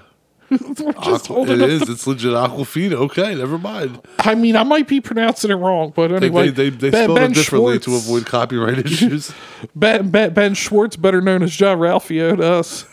Just 1.04 1.26
holding 1.28 1.60
it 1.60 1.68
is. 1.70 1.80
the- 1.82 1.92
It's 1.92 2.06
legit 2.06 2.32
Aquafina. 2.32 2.92
Okay, 2.94 3.34
never 3.34 3.58
mind. 3.58 4.00
I 4.20 4.34
mean, 4.34 4.56
I 4.56 4.62
might 4.62 4.86
be 4.86 5.00
pronouncing 5.00 5.50
it 5.50 5.54
wrong, 5.54 5.92
but 5.96 6.12
anyway. 6.12 6.50
they, 6.50 6.68
they, 6.68 6.76
they 6.76 6.90
Ben- 6.90 7.04
spelled 7.04 7.18
Ben 7.18 7.30
it 7.30 7.34
differently 7.34 7.78
to 7.80 7.94
avoid 7.96 8.26
copyright 8.26 8.78
issues. 8.86 9.32
Ben, 9.74 10.10
ben, 10.10 10.32
ben 10.34 10.54
Schwartz, 10.54 10.96
better 10.96 11.20
known 11.20 11.42
as 11.42 11.50
Jean-Ralphio 11.56 12.36
to 12.36 12.42
us. 12.44 12.84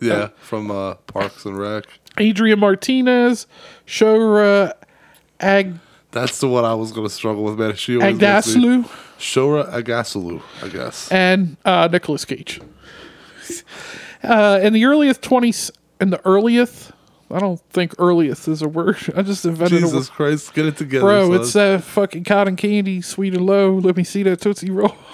yeah, 0.00 0.28
from 0.38 0.70
uh, 0.70 0.94
Parks 1.06 1.44
and 1.46 1.56
Rec. 1.58 1.84
Adrian 2.18 2.60
Martinez, 2.60 3.46
Shora 3.86 4.72
Ag 5.40 5.74
That's 6.12 6.38
the 6.38 6.48
one 6.48 6.64
I 6.64 6.74
was 6.74 6.92
gonna 6.92 7.08
struggle 7.08 7.42
with, 7.44 7.58
man. 7.58 7.74
She. 7.74 7.96
Agaslu, 7.96 8.84
Shora 9.18 9.72
Agasalu, 9.72 10.42
I 10.62 10.68
guess. 10.68 11.10
and 11.10 11.56
uh, 11.64 11.88
Nicolas 11.90 12.24
Cage. 12.24 12.60
Uh, 14.22 14.58
in 14.62 14.72
the 14.72 14.86
earliest 14.86 15.20
twenties, 15.20 15.70
in 16.00 16.08
the 16.08 16.18
earliest, 16.26 16.92
I 17.30 17.40
don't 17.40 17.60
think 17.68 17.94
earliest 17.98 18.48
is 18.48 18.62
a 18.62 18.68
word. 18.68 18.96
I 19.14 19.20
just 19.20 19.44
invented 19.44 19.82
a 19.82 19.86
word. 19.86 19.92
Jesus 19.92 20.08
Christ, 20.08 20.54
get 20.54 20.64
it 20.64 20.78
together, 20.78 21.04
Bro, 21.04 21.30
son. 21.32 21.40
it's 21.42 21.56
uh, 21.56 21.78
fucking 21.78 22.24
cotton 22.24 22.56
candy, 22.56 23.02
sweet 23.02 23.34
and 23.34 23.44
low. 23.44 23.74
Let 23.74 23.98
me 23.98 24.02
see 24.02 24.22
that 24.22 24.40
Tootsie 24.40 24.70
Roll. 24.70 24.94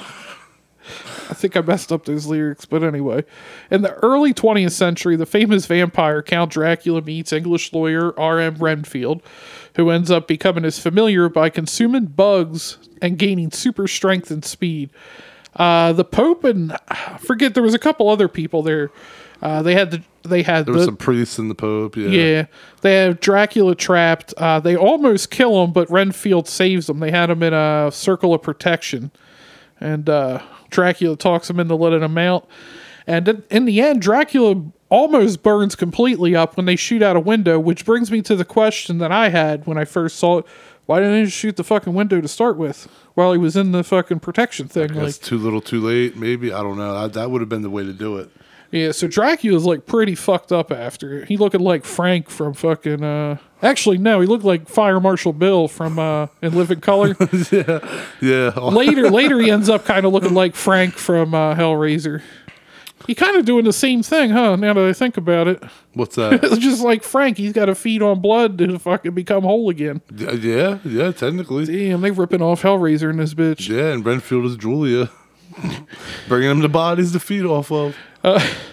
I 1.31 1.35
think 1.35 1.57
I 1.57 1.61
messed 1.61 1.93
up 1.93 2.05
those 2.05 2.27
lyrics, 2.27 2.65
but 2.67 2.83
anyway. 2.83 3.25
In 3.71 3.83
the 3.83 3.95
early 3.95 4.35
20th 4.35 4.73
century, 4.73 5.15
the 5.17 5.27
famous 5.27 5.67
vampire 5.67 6.23
Count 6.23 6.51
Dracula 6.51 7.03
meets 7.03 7.33
English 7.33 7.73
lawyer 7.73 8.19
R.M. 8.19 8.57
Renfield, 8.57 9.23
who 9.77 9.91
ends 9.91 10.11
up 10.11 10.27
becoming 10.27 10.65
his 10.65 10.79
familiar 10.79 11.29
by 11.29 11.49
consuming 11.49 12.07
bugs 12.07 12.79
and 13.01 13.19
gaining 13.19 13.53
super 13.53 13.87
strength 13.87 14.31
and 14.31 14.45
speed. 14.45 14.91
Uh, 15.57 15.93
the 15.93 16.05
Pope 16.05 16.45
and 16.45 16.77
I 16.89 17.19
forget 17.19 17.55
there 17.55 17.63
was 17.63 17.75
a 17.75 17.79
couple 17.79 18.09
other 18.09 18.29
people 18.29 18.63
there. 18.63 18.91
Uh, 19.43 19.63
they 19.63 19.75
had 19.75 19.91
the 19.91 20.03
they 20.23 20.43
had 20.43 20.67
there 20.67 20.73
the 20.73 20.79
was 20.79 20.85
some 20.85 20.97
priests 20.97 21.39
in 21.39 21.49
the 21.49 21.55
Pope. 21.55 21.97
Yeah. 21.97 22.09
yeah, 22.09 22.47
they 22.83 22.95
have 22.97 23.21
Dracula 23.21 23.75
trapped. 23.75 24.35
Uh, 24.37 24.61
they 24.61 24.77
almost 24.77 25.31
kill 25.31 25.65
him, 25.65 25.73
but 25.73 25.91
Renfield 25.91 26.47
saves 26.47 26.87
them. 26.87 27.01
They 27.01 27.11
had 27.11 27.31
him 27.31 27.43
in 27.43 27.55
a 27.55 27.91
circle 27.91 28.35
of 28.35 28.43
protection, 28.43 29.11
and 29.81 30.09
uh, 30.09 30.43
Dracula 30.69 31.17
talks 31.17 31.49
him 31.49 31.59
into 31.59 31.75
letting 31.75 32.03
him 32.03 32.19
out. 32.19 32.49
And 33.07 33.27
in, 33.29 33.43
in 33.51 33.65
the 33.65 33.81
end, 33.81 34.03
Dracula 34.03 34.63
almost 34.91 35.43
burns 35.43 35.75
completely 35.75 36.37
up 36.37 36.57
when 36.57 36.67
they 36.67 36.77
shoot 36.77 37.03
out 37.03 37.17
a 37.17 37.21
window, 37.21 37.59
which 37.59 37.85
brings 37.85 38.11
me 38.11 38.21
to 38.23 38.37
the 38.37 38.45
question 38.45 38.99
that 38.99 39.11
I 39.11 39.31
had 39.31 39.67
when 39.67 39.79
I 39.79 39.87
first 39.87 40.17
saw 40.17 40.39
it: 40.39 40.47
Why 40.91 40.99
didn't 40.99 41.25
he 41.27 41.31
shoot 41.31 41.55
the 41.55 41.63
fucking 41.63 41.95
window 41.95 42.21
to 42.21 42.27
start 42.27 42.57
with 42.57 42.89
while 43.15 43.31
he 43.31 43.39
was 43.39 43.57
in 43.57 43.71
the 43.71 43.85
fucking 43.85 44.19
protection 44.19 44.67
thing? 44.67 44.89
That's 44.95 45.21
Like, 45.21 45.25
too 45.25 45.39
little, 45.39 45.61
too 45.61 45.81
late. 45.81 46.17
Maybe 46.17 46.53
I 46.53 46.65
don't 46.65 46.77
know. 46.77 47.03
That, 47.03 47.13
that 47.13 47.31
would 47.31 47.41
have 47.41 47.49
been 47.49 47.63
the 47.63 47.71
way 47.71 47.85
to 47.85 47.93
do 47.93 48.17
it. 48.17 48.29
Yeah, 48.73 48.91
so 48.91 49.07
Dracula's 49.07 49.65
like 49.65 49.87
pretty 49.87 50.17
fucked 50.17 50.51
up 50.51 50.73
after. 50.73 51.25
He 51.27 51.37
looking 51.37 51.61
like 51.61 51.85
Frank 51.85 52.29
from 52.29 52.55
fucking 52.55 53.05
uh 53.05 53.37
actually 53.63 53.99
no, 53.99 54.21
he 54.21 54.27
looked 54.27 54.43
like 54.43 54.69
Fire 54.69 54.99
Marshal 54.99 55.33
Bill 55.33 55.69
from 55.69 56.01
uh 56.01 56.27
in 56.43 56.57
Living 56.57 56.81
Color. 56.81 57.15
Yeah, 57.53 58.03
yeah. 58.21 58.49
later 58.59 59.11
later 59.11 59.39
he 59.39 59.49
ends 59.49 59.69
up 59.69 59.85
kind 59.85 60.05
of 60.05 60.13
looking 60.13 60.35
like 60.35 60.57
Frank 60.57 60.95
from 60.95 61.35
uh 61.35 61.55
Hellraiser. 61.55 62.21
He 63.07 63.15
kind 63.15 63.37
of 63.37 63.45
doing 63.45 63.65
the 63.65 63.73
same 63.73 64.03
thing, 64.03 64.31
huh? 64.31 64.57
Now 64.57 64.75
that 64.75 64.85
I 64.85 64.93
think 64.93 65.17
about 65.17 65.49
it. 65.49 65.63
What's 65.95 66.17
that? 66.17 66.45
It's 66.45 66.59
just 66.59 66.83
like 66.83 67.03
Frank, 67.03 67.39
he's 67.39 67.53
got 67.53 67.67
to 67.67 67.75
feed 67.75 68.03
on 68.03 68.21
blood 68.21 68.59
to 68.59 68.79
fucking 68.79 69.13
become 69.15 69.43
whole 69.43 69.71
again. 69.71 70.03
yeah, 70.15 70.29
uh, 70.29 70.33
yeah, 70.35 70.79
yeah, 70.85 71.11
technically. 71.13 71.65
Damn, 71.65 72.03
they 72.03 72.11
ripping 72.11 72.43
off 72.43 72.63
Hellraiser 72.63 73.11
in 73.11 73.17
this 73.17 73.35
bitch. 73.35 73.69
Yeah, 73.69 73.93
and 73.93 74.05
Renfield 74.05 74.45
is 74.45 74.57
Julia. 74.57 75.11
Bringing 76.29 76.49
them 76.51 76.61
the 76.61 76.69
bodies 76.69 77.13
to 77.13 77.21
feed 77.21 77.45
off 77.45 77.71
of. 77.73 77.97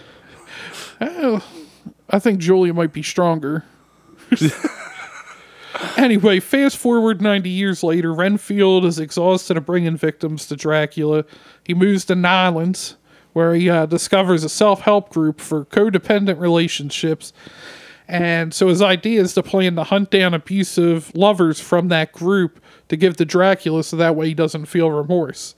Oh, 1.00 1.46
I 2.10 2.18
think 2.18 2.40
Julia 2.40 2.74
might 2.74 2.92
be 2.92 3.04
stronger. 3.04 3.64
anyway, 5.96 6.40
fast 6.40 6.78
forward 6.78 7.22
90 7.22 7.50
years 7.50 7.84
later, 7.84 8.14
Renfield 8.14 8.84
is 8.86 9.00
exhausted 9.00 9.58
of 9.58 9.66
bringing 9.66 9.96
victims 9.96 10.48
to 10.48 10.56
Dracula. 10.56 11.26
He 11.64 11.74
moves 11.74 12.06
to 12.06 12.16
Nylands, 12.16 12.96
where 13.38 13.54
he 13.54 13.70
uh, 13.70 13.86
discovers 13.86 14.44
a 14.44 14.50
self 14.50 14.82
help 14.82 15.10
group 15.10 15.40
for 15.40 15.66
codependent 15.66 16.40
relationships. 16.40 17.32
And 18.08 18.54
so 18.54 18.68
his 18.68 18.82
idea 18.82 19.22
is 19.22 19.34
to 19.36 19.44
plan 19.44 19.76
to 19.76 19.84
hunt 19.84 20.10
down 20.10 20.34
abusive 20.34 21.16
lovers 21.16 21.60
from 21.60 21.90
that 21.90 22.12
group 22.12 22.60
to 22.90 22.98
give 22.98 23.18
to 23.18 23.26
Dracula 23.26 23.84
so 23.84 23.96
that 23.98 24.16
way 24.16 24.30
he 24.30 24.34
doesn't 24.34 24.66
feel 24.66 24.92
remorse 24.92 25.56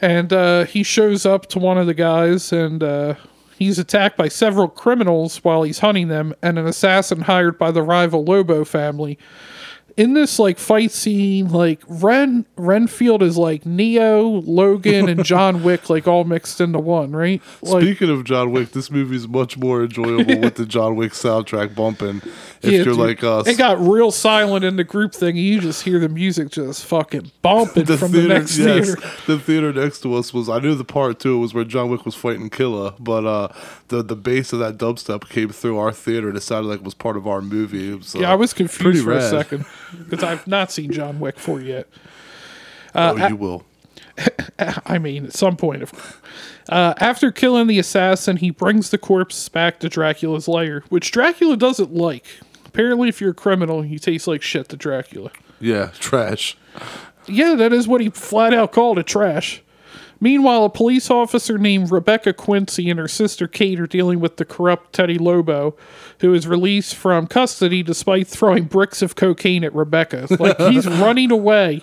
and 0.00 0.32
uh, 0.32 0.64
he 0.64 0.82
shows 0.82 1.24
up 1.24 1.46
to 1.46 1.58
one 1.58 1.78
of 1.78 1.86
the 1.86 1.94
guys 1.94 2.52
and 2.52 2.82
uh, 2.82 3.14
he's 3.58 3.78
attacked 3.78 4.16
by 4.16 4.28
several 4.28 4.68
criminals 4.68 5.42
while 5.42 5.62
he's 5.62 5.78
hunting 5.78 6.08
them 6.08 6.34
and 6.42 6.58
an 6.58 6.66
assassin 6.66 7.22
hired 7.22 7.58
by 7.58 7.70
the 7.70 7.82
rival 7.82 8.24
lobo 8.24 8.64
family 8.64 9.18
in 9.96 10.12
this 10.12 10.38
like 10.38 10.58
fight 10.58 10.90
scene, 10.90 11.48
like 11.48 11.82
Ren 11.88 12.44
Renfield 12.56 13.22
is 13.22 13.38
like 13.38 13.64
Neo, 13.64 14.22
Logan, 14.22 15.08
and 15.08 15.24
John 15.24 15.62
Wick 15.62 15.88
like 15.88 16.06
all 16.06 16.24
mixed 16.24 16.60
into 16.60 16.78
one, 16.78 17.12
right? 17.12 17.40
Like, 17.62 17.82
Speaking 17.82 18.10
of 18.10 18.24
John 18.24 18.52
Wick, 18.52 18.72
this 18.72 18.90
movie 18.90 19.16
is 19.16 19.26
much 19.26 19.56
more 19.56 19.84
enjoyable 19.84 20.38
with 20.40 20.56
the 20.56 20.66
John 20.66 20.96
Wick 20.96 21.12
soundtrack 21.12 21.74
bumping. 21.74 22.16
If 22.62 22.64
yeah, 22.64 22.70
you're 22.70 22.84
dude, 22.84 22.96
like 22.96 23.24
us, 23.24 23.46
it 23.46 23.56
got 23.56 23.80
real 23.80 24.10
silent 24.10 24.64
in 24.64 24.76
the 24.76 24.84
group 24.84 25.14
thing, 25.14 25.36
you 25.36 25.60
just 25.60 25.82
hear 25.82 25.98
the 25.98 26.08
music 26.10 26.50
just 26.50 26.84
fucking 26.84 27.30
bumping 27.40 27.84
the 27.86 27.96
from 27.96 28.12
theater, 28.12 28.28
the 28.28 28.34
next 28.34 28.58
yes, 28.58 28.86
theater. 28.86 29.00
the 29.26 29.38
theater 29.38 29.72
next 29.72 30.00
to 30.00 30.14
us 30.14 30.34
was. 30.34 30.48
I 30.48 30.58
knew 30.58 30.74
the 30.74 30.84
part 30.84 31.20
too. 31.20 31.36
It 31.36 31.40
was 31.40 31.54
where 31.54 31.64
John 31.64 31.88
Wick 31.90 32.04
was 32.04 32.14
fighting 32.14 32.50
Killa, 32.50 32.94
but 32.98 33.24
uh, 33.24 33.48
the 33.88 34.02
the 34.02 34.16
bass 34.16 34.52
of 34.52 34.58
that 34.58 34.76
dubstep 34.76 35.28
came 35.30 35.48
through 35.48 35.78
our 35.78 35.92
theater, 35.92 36.28
and 36.28 36.36
it 36.36 36.42
sounded 36.42 36.68
like 36.68 36.80
it 36.80 36.84
was 36.84 36.94
part 36.94 37.16
of 37.16 37.26
our 37.26 37.40
movie. 37.40 37.94
Was, 37.94 38.14
uh, 38.14 38.20
Yeah, 38.20 38.32
I 38.32 38.34
was 38.34 38.52
confused 38.52 39.04
for 39.04 39.12
a 39.12 39.22
second 39.22 39.64
because 39.98 40.22
I've 40.22 40.46
not 40.46 40.70
seen 40.70 40.92
John 40.92 41.20
Wick 41.20 41.38
4 41.38 41.60
yet. 41.60 41.88
oh, 42.94 43.28
you 43.28 43.36
will. 43.36 43.64
I 44.86 44.98
mean, 44.98 45.26
at 45.26 45.32
some 45.32 45.56
point. 45.56 45.82
Of, 45.82 46.22
uh, 46.68 46.94
after 46.98 47.30
killing 47.30 47.66
the 47.66 47.78
assassin, 47.78 48.38
he 48.38 48.50
brings 48.50 48.90
the 48.90 48.98
corpse 48.98 49.48
back 49.48 49.80
to 49.80 49.88
Dracula's 49.88 50.48
lair, 50.48 50.82
which 50.88 51.12
Dracula 51.12 51.56
doesn't 51.56 51.92
like. 51.94 52.26
Apparently, 52.64 53.08
if 53.08 53.20
you're 53.20 53.30
a 53.30 53.34
criminal, 53.34 53.84
you 53.84 53.98
taste 53.98 54.26
like 54.26 54.42
shit 54.42 54.68
to 54.70 54.76
Dracula. 54.76 55.30
Yeah, 55.60 55.90
trash. 55.98 56.56
Yeah, 57.26 57.54
that 57.54 57.72
is 57.72 57.88
what 57.88 58.00
he 58.00 58.10
flat 58.10 58.52
out 58.52 58.72
called 58.72 58.98
it 58.98 59.06
trash. 59.06 59.62
Meanwhile, 60.20 60.64
a 60.64 60.70
police 60.70 61.10
officer 61.10 61.58
named 61.58 61.90
Rebecca 61.90 62.32
Quincy 62.32 62.88
and 62.88 62.98
her 62.98 63.08
sister 63.08 63.46
Kate 63.46 63.78
are 63.78 63.86
dealing 63.86 64.20
with 64.20 64.36
the 64.36 64.44
corrupt 64.44 64.92
Teddy 64.92 65.18
Lobo, 65.18 65.76
who 66.20 66.32
is 66.32 66.46
released 66.46 66.94
from 66.94 67.26
custody 67.26 67.82
despite 67.82 68.26
throwing 68.26 68.64
bricks 68.64 69.02
of 69.02 69.14
cocaine 69.14 69.64
at 69.64 69.74
Rebecca. 69.74 70.26
Like 70.38 70.58
he's 70.72 70.86
running 70.86 71.30
away 71.30 71.82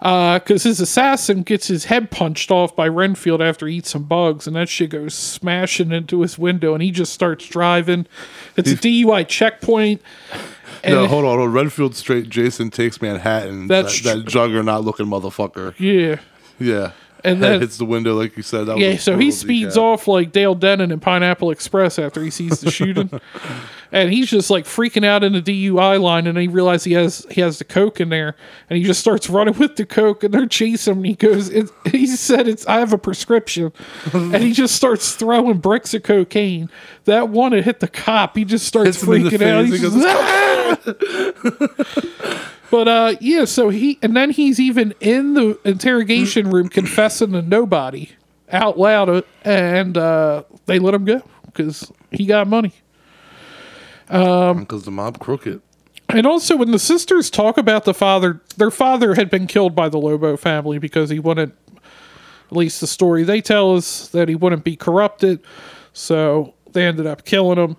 uh, 0.00 0.38
because 0.38 0.62
his 0.62 0.80
assassin 0.80 1.42
gets 1.42 1.66
his 1.66 1.86
head 1.86 2.10
punched 2.10 2.50
off 2.50 2.76
by 2.76 2.86
Renfield 2.86 3.42
after 3.42 3.66
he 3.66 3.76
eats 3.76 3.90
some 3.90 4.04
bugs, 4.04 4.46
and 4.46 4.54
that 4.54 4.68
shit 4.68 4.90
goes 4.90 5.14
smashing 5.14 5.90
into 5.90 6.20
his 6.20 6.38
window, 6.38 6.74
and 6.74 6.82
he 6.82 6.90
just 6.90 7.12
starts 7.12 7.46
driving. 7.46 8.06
It's 8.56 8.70
a 8.70 8.76
DUI 8.76 9.26
checkpoint. 9.26 10.00
No, 10.86 11.06
hold 11.06 11.24
on, 11.24 11.38
hold 11.38 11.48
on. 11.48 11.52
Renfield 11.52 11.96
straight. 11.96 12.28
Jason 12.28 12.70
takes 12.70 13.02
Manhattan. 13.02 13.66
That's 13.66 14.00
that, 14.02 14.18
that 14.18 14.26
juggernaut 14.26 14.84
looking 14.84 15.06
motherfucker. 15.06 15.74
yeah. 15.78 16.20
Yeah, 16.60 16.90
And 17.24 17.42
then- 17.42 17.60
hits 17.60 17.76
the 17.78 17.84
window 17.84 18.14
like 18.14 18.36
you 18.36 18.42
said. 18.42 18.66
That 18.66 18.78
Yeah, 18.78 18.96
so 18.96 19.16
he 19.18 19.30
speeds 19.30 19.76
decap. 19.76 19.82
off 19.82 20.08
like 20.08 20.32
Dale 20.32 20.54
Denton 20.54 20.90
in 20.90 21.00
Pineapple 21.00 21.50
Express 21.50 21.98
after 21.98 22.22
he 22.22 22.30
sees 22.30 22.60
the 22.60 22.70
shooting, 22.70 23.10
and 23.92 24.12
he's 24.12 24.30
just 24.30 24.50
like 24.50 24.64
freaking 24.64 25.04
out 25.04 25.24
in 25.24 25.32
the 25.32 25.42
DUI 25.42 26.00
line, 26.00 26.26
and 26.26 26.38
he 26.38 26.48
realizes 26.48 26.84
he 26.84 26.92
has 26.92 27.26
he 27.30 27.40
has 27.40 27.58
the 27.58 27.64
coke 27.64 28.00
in 28.00 28.08
there, 28.10 28.36
and 28.70 28.76
he 28.76 28.84
just 28.84 29.00
starts 29.00 29.28
running 29.28 29.58
with 29.58 29.76
the 29.76 29.84
coke, 29.86 30.22
and 30.22 30.32
they're 30.32 30.46
chasing 30.46 30.92
him. 30.92 30.98
And 30.98 31.06
he 31.06 31.14
goes, 31.14 31.48
it, 31.48 31.70
he 31.90 32.06
said, 32.06 32.46
"It's 32.48 32.66
I 32.66 32.78
have 32.78 32.92
a 32.92 32.98
prescription," 32.98 33.72
and 34.12 34.36
he 34.36 34.52
just 34.52 34.76
starts 34.76 35.14
throwing 35.14 35.58
bricks 35.58 35.94
of 35.94 36.02
cocaine. 36.04 36.70
That 37.04 37.30
one 37.30 37.52
had 37.52 37.64
hit 37.64 37.80
the 37.80 37.88
cop. 37.88 38.36
He 38.36 38.44
just 38.44 38.66
starts 38.66 39.00
Hits 39.00 39.02
him 39.02 39.14
in 39.14 39.24
the 39.24 39.30
freaking 39.30 39.48
out. 39.48 39.64
He's 39.66 39.80
he 39.80 39.88
just! 39.88 39.98
But 42.70 42.88
uh, 42.88 43.16
yeah, 43.20 43.44
so 43.46 43.70
he 43.70 43.98
and 44.02 44.16
then 44.16 44.30
he's 44.30 44.60
even 44.60 44.94
in 45.00 45.34
the 45.34 45.58
interrogation 45.64 46.50
room 46.50 46.68
confessing 46.68 47.32
to 47.32 47.42
nobody 47.42 48.10
out 48.50 48.78
loud, 48.78 49.08
uh, 49.08 49.22
and 49.42 49.96
uh, 49.96 50.44
they 50.66 50.78
let 50.78 50.94
him 50.94 51.04
go 51.04 51.22
because 51.46 51.90
he 52.10 52.26
got 52.26 52.46
money. 52.46 52.72
Um, 54.08 54.60
because 54.60 54.84
the 54.84 54.90
mob 54.90 55.18
crooked. 55.18 55.62
And 56.10 56.26
also, 56.26 56.56
when 56.56 56.70
the 56.70 56.78
sisters 56.78 57.28
talk 57.28 57.58
about 57.58 57.84
the 57.84 57.92
father, 57.92 58.40
their 58.56 58.70
father 58.70 59.14
had 59.14 59.28
been 59.28 59.46
killed 59.46 59.74
by 59.74 59.90
the 59.90 59.98
Lobo 59.98 60.36
family 60.36 60.78
because 60.78 61.10
he 61.10 61.18
wouldn't. 61.18 61.54
At 62.50 62.56
least 62.56 62.80
the 62.80 62.86
story 62.86 63.24
they 63.24 63.42
tell 63.42 63.76
is 63.76 64.08
that 64.10 64.26
he 64.30 64.34
wouldn't 64.34 64.64
be 64.64 64.74
corrupted, 64.74 65.40
so 65.92 66.54
they 66.72 66.86
ended 66.86 67.06
up 67.06 67.26
killing 67.26 67.58
him. 67.58 67.76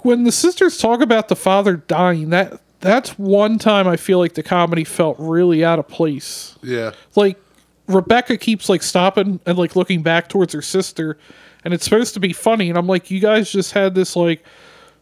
When 0.00 0.24
the 0.24 0.32
sisters 0.32 0.76
talk 0.76 1.00
about 1.00 1.28
the 1.28 1.36
father 1.36 1.76
dying, 1.76 2.28
that 2.28 2.60
that's 2.80 3.18
one 3.18 3.58
time 3.58 3.86
I 3.88 3.96
feel 3.96 4.18
like 4.18 4.34
the 4.34 4.42
comedy 4.42 4.84
felt 4.84 5.16
really 5.18 5.64
out 5.64 5.78
of 5.78 5.88
place. 5.88 6.56
Yeah, 6.62 6.92
like 7.16 7.38
Rebecca 7.86 8.36
keeps 8.36 8.68
like 8.68 8.82
stopping 8.82 9.40
and 9.46 9.58
like 9.58 9.74
looking 9.76 10.02
back 10.02 10.28
towards 10.28 10.52
her 10.52 10.62
sister, 10.62 11.18
and 11.64 11.72
it's 11.74 11.84
supposed 11.84 12.14
to 12.14 12.20
be 12.20 12.32
funny. 12.32 12.68
And 12.68 12.78
I'm 12.78 12.86
like, 12.86 13.10
you 13.10 13.20
guys 13.20 13.50
just 13.50 13.72
had 13.72 13.94
this 13.94 14.14
like 14.16 14.44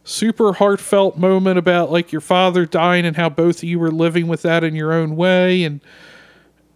super 0.03 0.53
heartfelt 0.53 1.17
moment 1.17 1.57
about 1.59 1.91
like 1.91 2.11
your 2.11 2.21
father 2.21 2.65
dying 2.65 3.05
and 3.05 3.15
how 3.17 3.27
both 3.29 3.57
of 3.57 3.63
you 3.65 3.77
were 3.77 3.91
living 3.91 4.27
with 4.27 4.41
that 4.43 4.63
in 4.63 4.73
your 4.75 4.93
own 4.93 5.15
way, 5.15 5.63
and 5.63 5.81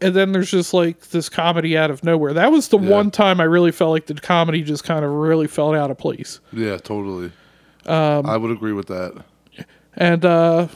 and 0.01 0.15
then 0.15 0.31
there's 0.31 0.51
just 0.51 0.73
like 0.73 0.99
this 1.11 1.29
comedy 1.29 1.77
out 1.77 1.91
of 1.91 2.03
nowhere. 2.03 2.33
That 2.33 2.51
was 2.51 2.67
the 2.69 2.79
Yeah. 2.79 2.89
one 2.89 3.11
time 3.11 3.39
I 3.39 3.45
really 3.45 3.71
felt 3.71 3.91
like 3.91 4.07
the 4.07 4.15
comedy 4.15 4.63
just 4.63 4.83
kind 4.83 5.05
of 5.05 5.11
really 5.11 5.47
felt 5.47 5.75
out 5.75 5.91
of 5.91 5.97
place. 5.97 6.39
yeah, 6.51 6.77
totally. 6.77 7.31
Um, 7.85 8.25
I 8.27 8.35
would 8.37 8.51
agree 8.51 8.73
with 8.73 8.87
that. 8.87 9.23
And 9.95 10.23
uh, 10.25 10.67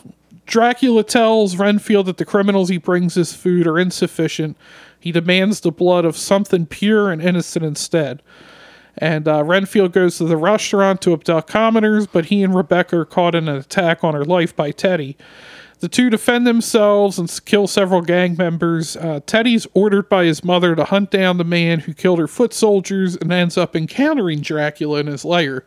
Dracula 0.45 1.03
tells 1.03 1.55
Renfield 1.55 2.05
that 2.05 2.17
the 2.17 2.25
criminals 2.25 2.69
he 2.69 2.77
brings 2.77 3.15
his 3.15 3.33
food 3.33 3.65
are 3.65 3.79
insufficient. 3.79 4.57
He 4.99 5.11
demands 5.11 5.59
the 5.59 5.71
blood 5.71 6.05
of 6.05 6.17
something 6.17 6.65
pure 6.65 7.11
and 7.11 7.21
innocent 7.21 7.65
instead. 7.65 8.21
And 8.97 9.27
uh, 9.27 9.43
Renfield 9.43 9.91
goes 9.91 10.17
to 10.17 10.25
the 10.25 10.37
restaurant 10.37 11.01
to 11.01 11.13
abduct 11.13 11.49
commoners, 11.49 12.07
but 12.07 12.25
he 12.25 12.43
and 12.43 12.55
Rebecca 12.55 12.99
are 12.99 13.05
caught 13.05 13.35
in 13.35 13.49
an 13.49 13.57
attack 13.57 14.03
on 14.03 14.13
her 14.13 14.23
life 14.23 14.55
by 14.55 14.71
Teddy. 14.71 15.17
The 15.79 15.89
two 15.89 16.09
defend 16.09 16.47
themselves 16.47 17.19
and 17.19 17.41
kill 17.45 17.67
several 17.67 18.01
gang 18.01 18.37
members. 18.37 18.95
Uh, 18.95 19.19
Teddy's 19.25 19.67
ordered 19.73 20.07
by 20.07 20.23
his 20.23 20.43
mother 20.43 20.73
to 20.75 20.85
hunt 20.85 21.11
down 21.11 21.37
the 21.37 21.43
man 21.43 21.81
who 21.81 21.93
killed 21.93 22.19
her 22.19 22.27
foot 22.27 22.53
soldiers 22.53 23.17
and 23.17 23.31
ends 23.33 23.57
up 23.57 23.75
encountering 23.75 24.39
Dracula 24.39 25.01
in 25.01 25.07
his 25.07 25.25
lair 25.25 25.65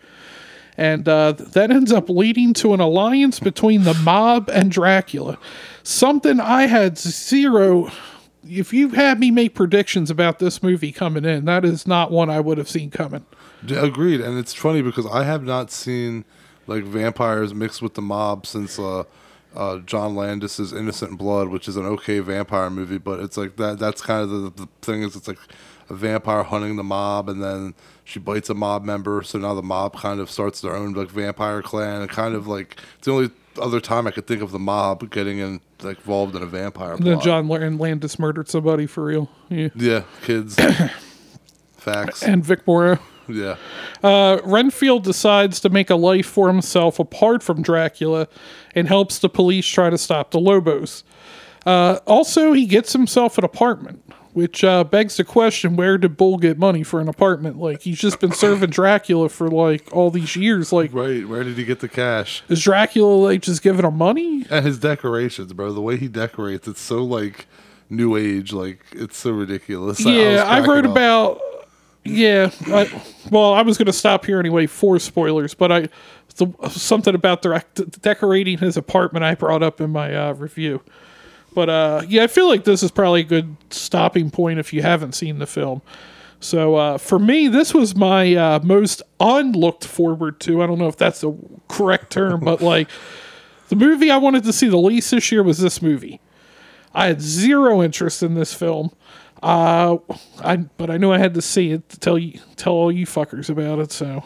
and 0.79 1.09
uh, 1.09 1.33
that 1.33 1.73
ends 1.73 1.93
up 1.93 2.09
leading 2.09 2.55
to 2.55 2.73
an 2.73 2.79
alliance 2.79 3.41
between 3.41 3.83
the 3.83 3.95
mob 3.95 4.49
and 4.49 4.71
Dracula. 4.71 5.37
Something 5.83 6.39
I 6.39 6.67
had 6.67 6.97
zero. 6.97 7.91
If 8.49 8.73
you 8.73 8.91
had 8.91 9.19
me 9.19 9.33
make 9.33 9.57
predictions 9.57 10.09
about 10.09 10.39
this 10.39 10.63
movie 10.63 10.93
coming 10.93 11.25
in, 11.25 11.47
that 11.47 11.65
is 11.65 11.87
not 11.87 12.13
one 12.13 12.31
I 12.31 12.39
would 12.39 12.59
have 12.59 12.69
seen 12.69 12.91
coming. 12.91 13.27
Agreed, 13.69 14.21
and 14.21 14.39
it's 14.39 14.55
funny 14.55 14.81
because 14.81 15.05
I 15.05 15.25
have 15.25 15.43
not 15.43 15.73
seen 15.73 16.25
like 16.69 16.85
vampires 16.85 17.53
mixed 17.53 17.83
with 17.83 17.95
the 17.95 18.03
mob 18.03 18.47
since 18.47 18.79
uh, 18.79 19.03
uh, 19.57 19.79
John 19.79 20.15
Landis's 20.15 20.73
Innocent 20.73 21.19
Blood, 21.19 21.49
which 21.49 21.67
is 21.67 21.77
an 21.77 21.87
okay 21.87 22.21
vampire 22.21 22.71
movie, 22.71 22.99
but 22.99 23.19
it's 23.19 23.37
like 23.37 23.57
that. 23.57 23.81
That's 23.81 24.01
kind 24.01 24.23
of 24.23 24.31
the, 24.31 24.51
the 24.51 24.69
thing 24.81 25.03
is 25.03 25.17
it's 25.17 25.27
like 25.27 25.39
a 25.91 25.95
vampire 25.95 26.43
hunting 26.43 26.77
the 26.77 26.85
mob, 26.85 27.29
and 27.29 27.43
then 27.43 27.75
she 28.05 28.19
bites 28.19 28.49
a 28.51 28.55
mob 28.55 28.85
member, 28.85 29.23
so 29.23 29.39
now 29.39 29.55
the 29.55 29.63
mob 29.63 29.97
kind 29.97 30.21
of 30.21 30.31
starts 30.31 30.61
their 30.61 30.75
own 30.75 30.93
like 30.93 31.09
vampire 31.11 31.63
clan, 31.63 32.01
and 32.03 32.11
kind 32.11 32.35
of 32.35 32.47
like 32.47 32.77
it's 32.99 33.07
the 33.07 33.13
only 33.13 33.31
other 33.61 33.81
time 33.81 34.07
I 34.07 34.11
could 34.13 34.27
think 34.27 34.41
of 34.43 34.51
the 34.53 34.59
mob 34.59 35.11
getting 35.11 35.39
in 35.39 35.61
like 35.83 35.99
involved 35.99 36.35
in 36.37 36.43
a 36.43 36.47
vampire. 36.47 36.93
And 36.95 37.05
then 37.05 37.15
plot. 37.15 37.25
John 37.25 37.49
Lan- 37.49 37.79
Landis 37.79 38.19
murdered 38.19 38.49
somebody 38.49 38.87
for 38.87 39.05
real. 39.05 39.31
Yeah. 39.49 39.69
yeah, 39.75 40.03
kids, 40.23 40.57
facts, 41.77 42.23
And 42.23 42.45
Vic 42.45 42.67
Morrow. 42.67 42.99
yeah. 43.29 43.57
Uh, 44.03 44.39
Renfield 44.45 45.05
decides 45.05 45.61
to 45.61 45.69
make 45.71 45.91
a 45.91 45.97
life 45.97 46.27
for 46.27 46.49
himself 46.49 46.99
apart 46.99 47.43
from 47.43 47.63
Dracula 47.63 48.29
and 48.75 48.89
helps 48.89 49.19
the 49.19 49.29
police 49.29 49.67
try 49.67 49.91
to 49.91 49.99
stop 49.99 50.31
the 50.31 50.41
Lobos. 50.41 51.05
Uh, 51.67 51.99
also, 52.07 52.53
he 52.53 52.65
gets 52.67 52.93
himself 52.93 53.37
an 53.39 53.45
apartment, 53.45 54.03
which 54.39 54.63
uh, 54.63 54.85
begs 54.85 55.17
the 55.17 55.25
question 55.25 55.75
where 55.75 55.99
did 55.99 56.17
Bull 56.17 56.39
get 56.39 56.59
money 56.59 56.85
for 56.85 57.01
an 57.01 57.09
apartment? 57.09 57.59
Like, 57.59 57.83
he's 57.83 57.99
just 57.99 58.21
been 58.21 58.31
serving 58.31 58.71
Dracula 58.71 59.29
for 59.29 59.49
like 59.49 59.93
all 59.93 60.13
these 60.13 60.37
years. 60.37 60.73
Like, 60.73 60.95
Right, 60.95 61.27
where 61.27 61.43
did 61.43 61.59
he 61.59 61.65
get 61.65 61.81
the 61.81 61.89
cash? 61.89 62.45
is 62.49 62.63
Dracula 62.63 63.15
like 63.17 63.43
just 63.43 63.63
giving 63.63 63.85
him 63.85 63.97
money? 63.97 64.47
And 64.49 64.65
his 64.65 64.79
decorations, 64.79 65.53
bro. 65.53 65.73
The 65.73 65.81
way 65.81 65.97
he 65.97 66.07
decorates, 66.07 66.69
it's 66.69 66.81
so 66.81 67.03
like 67.03 67.47
new 67.91 68.17
age. 68.17 68.53
Like 68.53 68.85
it's 68.93 69.17
so 69.17 69.33
ridiculous. 69.33 69.99
yeah, 70.05 70.45
I, 70.47 70.59
cracking 70.63 70.71
wrote 70.71 70.85
up. 70.87 70.93
about. 70.93 71.41
Yeah, 72.05 72.53
I, 72.69 73.03
well, 73.33 73.53
I 73.55 73.63
was 73.63 73.77
going 73.77 73.87
to 73.87 73.93
stop 73.93 74.25
here 74.25 74.39
anyway 74.39 74.67
for 74.67 75.01
spoilers, 75.01 75.53
but 75.53 75.73
I 75.73 75.89
the, 76.37 76.53
something 76.71 77.15
about 77.15 77.43
direct, 77.43 78.01
decorating 78.01 78.59
his 78.59 78.77
apartment 78.77 79.25
I 79.25 79.35
brought 79.35 79.65
up 79.65 79.81
in 79.81 79.91
my 79.91 80.15
uh, 80.15 80.33
review. 80.35 80.81
But 81.55 81.69
uh, 81.69 82.03
yeah, 82.07 82.25
I 82.25 82.27
feel 82.27 82.49
like 82.49 82.65
this 82.65 82.83
is 82.83 82.91
probably 82.91 83.21
a 83.21 83.25
good 83.25 83.57
stopping 83.71 84.31
point 84.31 84.59
if 84.59 84.73
you 84.73 84.83
haven't 84.83 85.13
seen 85.13 85.39
the 85.39 85.47
film. 85.47 85.83
So 86.41 86.77
uh, 86.77 86.99
for 86.99 87.19
me, 87.19 87.49
this 87.49 87.75
was 87.75 87.97
my 87.97 88.35
uh, 88.35 88.61
most 88.63 89.03
unlooked 89.19 89.85
forward 89.85 90.41
to. 90.41 90.63
I 90.63 90.67
don't 90.67 90.79
know 90.79 90.89
if 90.89 90.97
that's 90.97 91.21
the 91.21 91.37
correct 91.69 92.13
term, 92.13 92.41
but 92.41 92.61
like 92.63 92.89
the 93.69 93.77
movie 93.77 94.11
I 94.11 94.19
wanted 94.19 94.45
to 94.45 94.53
see 94.53 94.69
the 94.69 94.77
least 94.77 95.11
this 95.11 95.33
year 95.33 95.43
was 95.43 95.59
this 95.59 95.83
movie. 95.83 96.21
I 96.95 97.07
had 97.07 97.21
zero 97.21 97.83
interest 97.83 98.23
in 98.23 98.35
this 98.35 98.55
film. 98.55 98.91
Uh, 99.43 99.99
I 100.41 100.57
but 100.57 100.91
I 100.91 100.97
knew 100.97 101.13
I 101.13 101.19
had 101.19 101.35
to 101.35 101.43
see 101.43 101.71
it 101.71 101.89
to 101.91 102.01
tell 102.01 102.19
you 102.19 102.41
tell 102.57 102.73
all 102.73 102.91
you 102.91 103.07
fuckers 103.07 103.49
about 103.49 103.79
it. 103.79 103.93
So, 103.93 104.25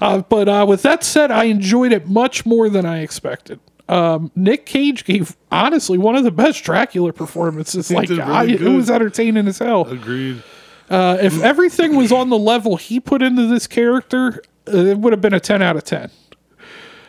uh, 0.00 0.20
but 0.22 0.48
uh, 0.48 0.66
with 0.68 0.82
that 0.82 1.02
said, 1.02 1.30
I 1.30 1.44
enjoyed 1.44 1.92
it 1.92 2.06
much 2.06 2.44
more 2.44 2.68
than 2.68 2.84
I 2.84 3.00
expected. 3.00 3.58
Um, 3.88 4.30
Nick 4.34 4.66
Cage 4.66 5.04
gave 5.04 5.36
honestly 5.50 5.96
one 5.96 6.14
of 6.14 6.24
the 6.24 6.30
best 6.30 6.62
Dracula 6.64 7.12
performances. 7.12 7.90
like 7.90 8.08
really 8.08 8.22
I, 8.22 8.44
it 8.44 8.60
was 8.60 8.90
entertaining 8.90 9.48
as 9.48 9.58
hell. 9.58 9.86
Agreed. 9.88 10.42
Uh, 10.90 11.18
if 11.20 11.42
everything 11.42 11.96
was 11.96 12.12
on 12.12 12.30
the 12.30 12.38
level 12.38 12.76
he 12.76 12.98
put 12.98 13.22
into 13.22 13.46
this 13.46 13.66
character, 13.66 14.42
uh, 14.72 14.76
it 14.76 14.98
would 14.98 15.12
have 15.12 15.20
been 15.20 15.34
a 15.34 15.40
10 15.40 15.60
out 15.60 15.76
of 15.76 15.84
10. 15.84 16.10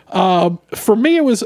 Um, 0.09 0.59
for 0.75 0.95
me, 0.95 1.17
it 1.17 1.23
was, 1.23 1.43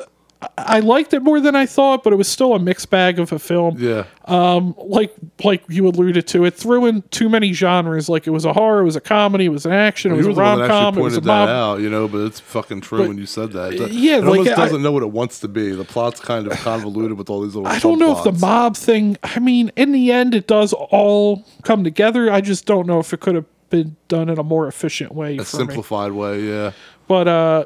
I 0.57 0.79
liked 0.79 1.13
it 1.13 1.21
more 1.21 1.39
than 1.39 1.55
I 1.55 1.65
thought, 1.65 2.03
but 2.03 2.13
it 2.13 2.15
was 2.15 2.27
still 2.27 2.53
a 2.53 2.59
mixed 2.59 2.89
bag 2.89 3.19
of 3.19 3.31
a 3.31 3.39
film. 3.39 3.77
Yeah. 3.77 4.05
Um, 4.25 4.75
like, 4.77 5.13
like 5.43 5.63
you 5.67 5.87
alluded 5.87 6.27
to, 6.27 6.45
it 6.45 6.53
threw 6.53 6.85
in 6.85 7.01
too 7.03 7.29
many 7.29 7.53
genres. 7.53 8.09
Like 8.09 8.27
it 8.27 8.31
was 8.31 8.45
a 8.45 8.53
horror, 8.53 8.81
it 8.81 8.85
was 8.85 8.95
a 8.95 9.01
comedy, 9.01 9.45
it 9.45 9.49
was 9.49 9.65
an 9.65 9.73
action, 9.73 10.11
it 10.11 10.15
was 10.15 10.25
you 10.25 10.31
a 10.31 10.35
were 10.35 10.41
the 10.43 10.49
one 10.49 10.59
rom 10.59 10.69
com, 10.69 10.97
it 10.97 11.01
was 11.01 11.17
a 11.17 11.21
that 11.21 11.27
mob. 11.27 11.49
out, 11.49 11.79
you 11.81 11.89
know, 11.89 12.07
but 12.07 12.19
it's 12.19 12.39
fucking 12.39 12.81
true 12.81 13.07
when 13.07 13.17
you 13.17 13.25
said 13.25 13.51
that. 13.51 13.73
It, 13.73 13.91
yeah, 13.91 14.17
it 14.17 14.23
like, 14.23 14.39
almost 14.39 14.55
doesn't 14.55 14.81
know 14.81 14.91
what 14.91 15.03
it 15.03 15.11
wants 15.11 15.39
to 15.41 15.47
be. 15.47 15.71
The 15.71 15.83
plot's 15.83 16.19
kind 16.19 16.47
of 16.47 16.53
convoluted 16.59 17.17
with 17.17 17.29
all 17.29 17.41
these 17.41 17.55
little. 17.55 17.67
I 17.67 17.79
don't 17.79 17.99
know 17.99 18.17
if 18.17 18.23
the 18.23 18.31
mob 18.31 18.77
thing, 18.77 19.17
I 19.23 19.39
mean, 19.39 19.71
in 19.75 19.91
the 19.91 20.11
end, 20.11 20.33
it 20.35 20.47
does 20.47 20.73
all 20.73 21.45
come 21.63 21.83
together. 21.83 22.31
I 22.31 22.41
just 22.41 22.65
don't 22.65 22.87
know 22.87 22.99
if 22.99 23.13
it 23.13 23.19
could 23.19 23.35
have 23.35 23.45
been 23.69 23.95
done 24.07 24.29
in 24.29 24.37
a 24.37 24.43
more 24.43 24.67
efficient 24.67 25.13
way. 25.13 25.37
a 25.37 25.43
for 25.43 25.57
me. 25.57 25.65
simplified 25.65 26.11
way, 26.11 26.41
yeah. 26.41 26.71
but 27.07 27.27
uh 27.27 27.65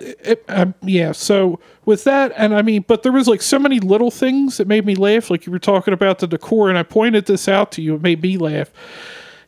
it, 0.00 0.44
um, 0.48 0.74
yeah 0.82 1.12
so 1.12 1.58
with 1.84 2.04
that 2.04 2.32
and 2.36 2.54
i 2.54 2.62
mean 2.62 2.84
but 2.86 3.02
there 3.02 3.12
was 3.12 3.28
like 3.28 3.42
so 3.42 3.58
many 3.58 3.78
little 3.80 4.10
things 4.10 4.56
that 4.56 4.66
made 4.66 4.84
me 4.86 4.94
laugh 4.94 5.30
like 5.30 5.46
you 5.46 5.52
were 5.52 5.58
talking 5.58 5.92
about 5.94 6.18
the 6.20 6.26
decor 6.26 6.68
and 6.68 6.78
i 6.78 6.82
pointed 6.82 7.26
this 7.26 7.48
out 7.48 7.70
to 7.72 7.82
you 7.82 7.94
it 7.94 8.02
made 8.02 8.22
me 8.22 8.36
laugh. 8.36 8.70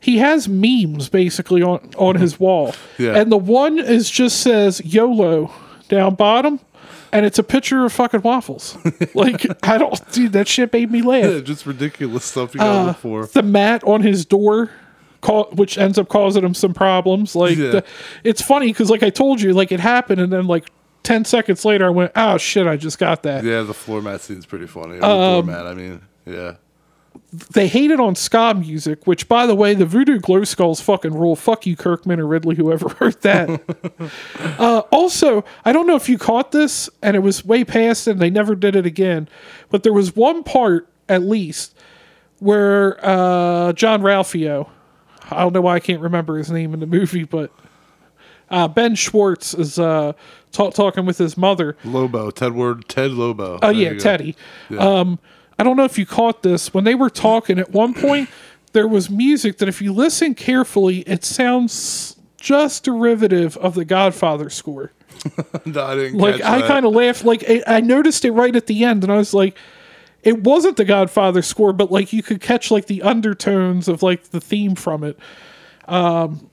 He 0.00 0.18
has 0.18 0.48
memes 0.48 1.08
basically 1.08 1.62
on 1.62 1.90
on 1.96 2.16
his 2.16 2.40
wall. 2.40 2.74
Yeah. 2.98 3.14
and 3.16 3.30
the 3.30 3.36
one 3.36 3.78
is 3.78 4.10
just 4.10 4.40
says 4.40 4.80
yolo 4.84 5.52
down 5.88 6.16
bottom 6.16 6.58
and 7.12 7.24
it's 7.24 7.38
a 7.38 7.42
picture 7.44 7.84
of 7.84 7.92
fucking 7.92 8.22
waffles. 8.22 8.76
Like 9.14 9.46
i 9.64 9.78
don't 9.78 10.00
dude 10.12 10.32
that 10.32 10.48
shit 10.48 10.72
made 10.72 10.90
me 10.90 11.02
laugh. 11.02 11.24
Yeah, 11.24 11.40
just 11.52 11.66
ridiculous 11.66 12.24
stuff 12.24 12.52
you 12.54 12.58
gotta 12.58 12.86
look 12.88 12.96
for. 12.96 13.26
the 13.26 13.42
mat 13.44 13.84
on 13.84 14.02
his 14.02 14.24
door 14.26 14.70
which 15.52 15.78
ends 15.78 15.98
up 15.98 16.08
causing 16.08 16.44
him 16.44 16.54
some 16.54 16.74
problems 16.74 17.34
like 17.36 17.56
Yeah. 17.56 17.70
the, 17.70 17.84
it's 18.24 18.42
funny 18.42 18.66
because 18.68 18.90
like 18.90 19.02
i 19.02 19.10
told 19.10 19.40
you 19.40 19.52
like 19.52 19.70
it 19.72 19.80
happened 19.80 20.20
and 20.20 20.32
then 20.32 20.46
like 20.46 20.70
10 21.04 21.24
seconds 21.24 21.64
later 21.64 21.86
i 21.86 21.90
went 21.90 22.12
oh 22.16 22.38
shit 22.38 22.66
i 22.66 22.76
just 22.76 22.98
got 22.98 23.22
that 23.22 23.44
Yeah, 23.44 23.62
the 23.62 23.74
floor 23.74 24.02
mat 24.02 24.20
scene's 24.20 24.46
pretty 24.46 24.66
funny. 24.66 24.98
Um, 25.00 25.46
doormat, 25.46 25.66
I 25.66 25.74
mean, 25.74 26.00
yeah. 26.26 26.54
they 27.50 27.66
hated 27.68 28.00
on 28.00 28.14
ska 28.14 28.54
music 28.54 29.06
which 29.06 29.28
by 29.28 29.46
the 29.46 29.54
way 29.54 29.74
the 29.74 29.86
voodoo 29.86 30.18
glow 30.18 30.44
skulls 30.44 30.80
fucking 30.80 31.14
rule 31.14 31.36
fuck 31.36 31.66
you 31.66 31.76
kirkman 31.76 32.18
or 32.20 32.26
ridley 32.26 32.54
whoever 32.56 32.86
wrote 33.00 33.20
that 33.22 33.48
uh, 34.58 34.80
also 34.90 35.44
i 35.64 35.72
don't 35.72 35.86
know 35.86 35.96
if 35.96 36.08
you 36.08 36.18
caught 36.18 36.52
this 36.52 36.88
and 37.02 37.14
it 37.16 37.20
was 37.20 37.44
way 37.44 37.64
past 37.64 38.06
and 38.06 38.18
they 38.20 38.30
never 38.30 38.54
did 38.54 38.74
it 38.76 38.86
again 38.86 39.28
but 39.70 39.82
there 39.82 39.92
was 39.92 40.14
one 40.16 40.42
part 40.42 40.88
at 41.08 41.22
least 41.22 41.74
where 42.38 42.98
uh, 43.06 43.72
Jean-Ralphio 43.74 44.68
i 45.34 45.40
don't 45.40 45.52
know 45.52 45.60
why 45.60 45.74
i 45.74 45.80
can't 45.80 46.00
remember 46.00 46.36
his 46.36 46.50
name 46.50 46.74
in 46.74 46.80
the 46.80 46.86
movie 46.86 47.24
but 47.24 47.52
uh, 48.50 48.68
ben 48.68 48.94
schwartz 48.94 49.54
is 49.54 49.78
uh, 49.78 50.12
ta- 50.50 50.70
talking 50.70 51.06
with 51.06 51.18
his 51.18 51.36
mother 51.36 51.76
Lobo, 51.84 52.30
Ted 52.30 52.52
Word, 52.54 52.88
Ted 52.88 53.12
Lobo. 53.12 53.58
Oh 53.62 53.70
yeah. 53.70 53.94
Teddy. 53.94 54.36
Um, 54.78 55.18
I 55.58 55.64
don't 55.64 55.76
know 55.76 55.84
if 55.84 55.96
you 55.98 56.06
caught 56.06 56.42
this 56.42 56.74
when 56.74 56.84
they 56.84 56.94
were 56.94 57.10
talking. 57.10 57.58
At 57.58 57.70
one 57.70 57.94
point, 57.94 58.28
there 58.72 58.88
was 58.88 59.08
music 59.10 59.58
that, 59.58 59.68
if 59.68 59.80
you 59.80 59.92
listen 59.92 60.34
carefully, 60.34 61.00
it 61.00 61.24
sounds 61.24 62.16
just 62.36 62.84
derivative 62.84 63.56
of 63.58 63.74
the 63.74 63.84
Godfather 63.84 64.50
score. 64.50 64.92
no, 65.64 65.84
I 65.84 65.94
didn't 65.94 66.18
Like 66.18 66.42
I 66.42 66.66
kind 66.66 66.84
of 66.84 66.92
laughed. 66.92 67.24
Like 67.24 67.44
I, 67.48 67.62
I 67.66 67.80
noticed 67.80 68.24
it 68.24 68.32
right 68.32 68.54
at 68.56 68.66
the 68.66 68.84
end, 68.84 69.04
and 69.04 69.12
I 69.12 69.16
was 69.16 69.32
like, 69.32 69.56
it 70.22 70.42
wasn't 70.44 70.76
the 70.76 70.84
Godfather 70.84 71.42
score, 71.42 71.72
but 71.72 71.90
like 71.90 72.12
you 72.12 72.22
could 72.22 72.40
catch 72.40 72.70
like 72.70 72.86
the 72.86 73.02
undertones 73.02 73.88
of 73.88 74.02
like 74.02 74.24
the 74.30 74.40
theme 74.40 74.74
from 74.74 75.02
it. 75.04 75.18
Um, 75.88 76.48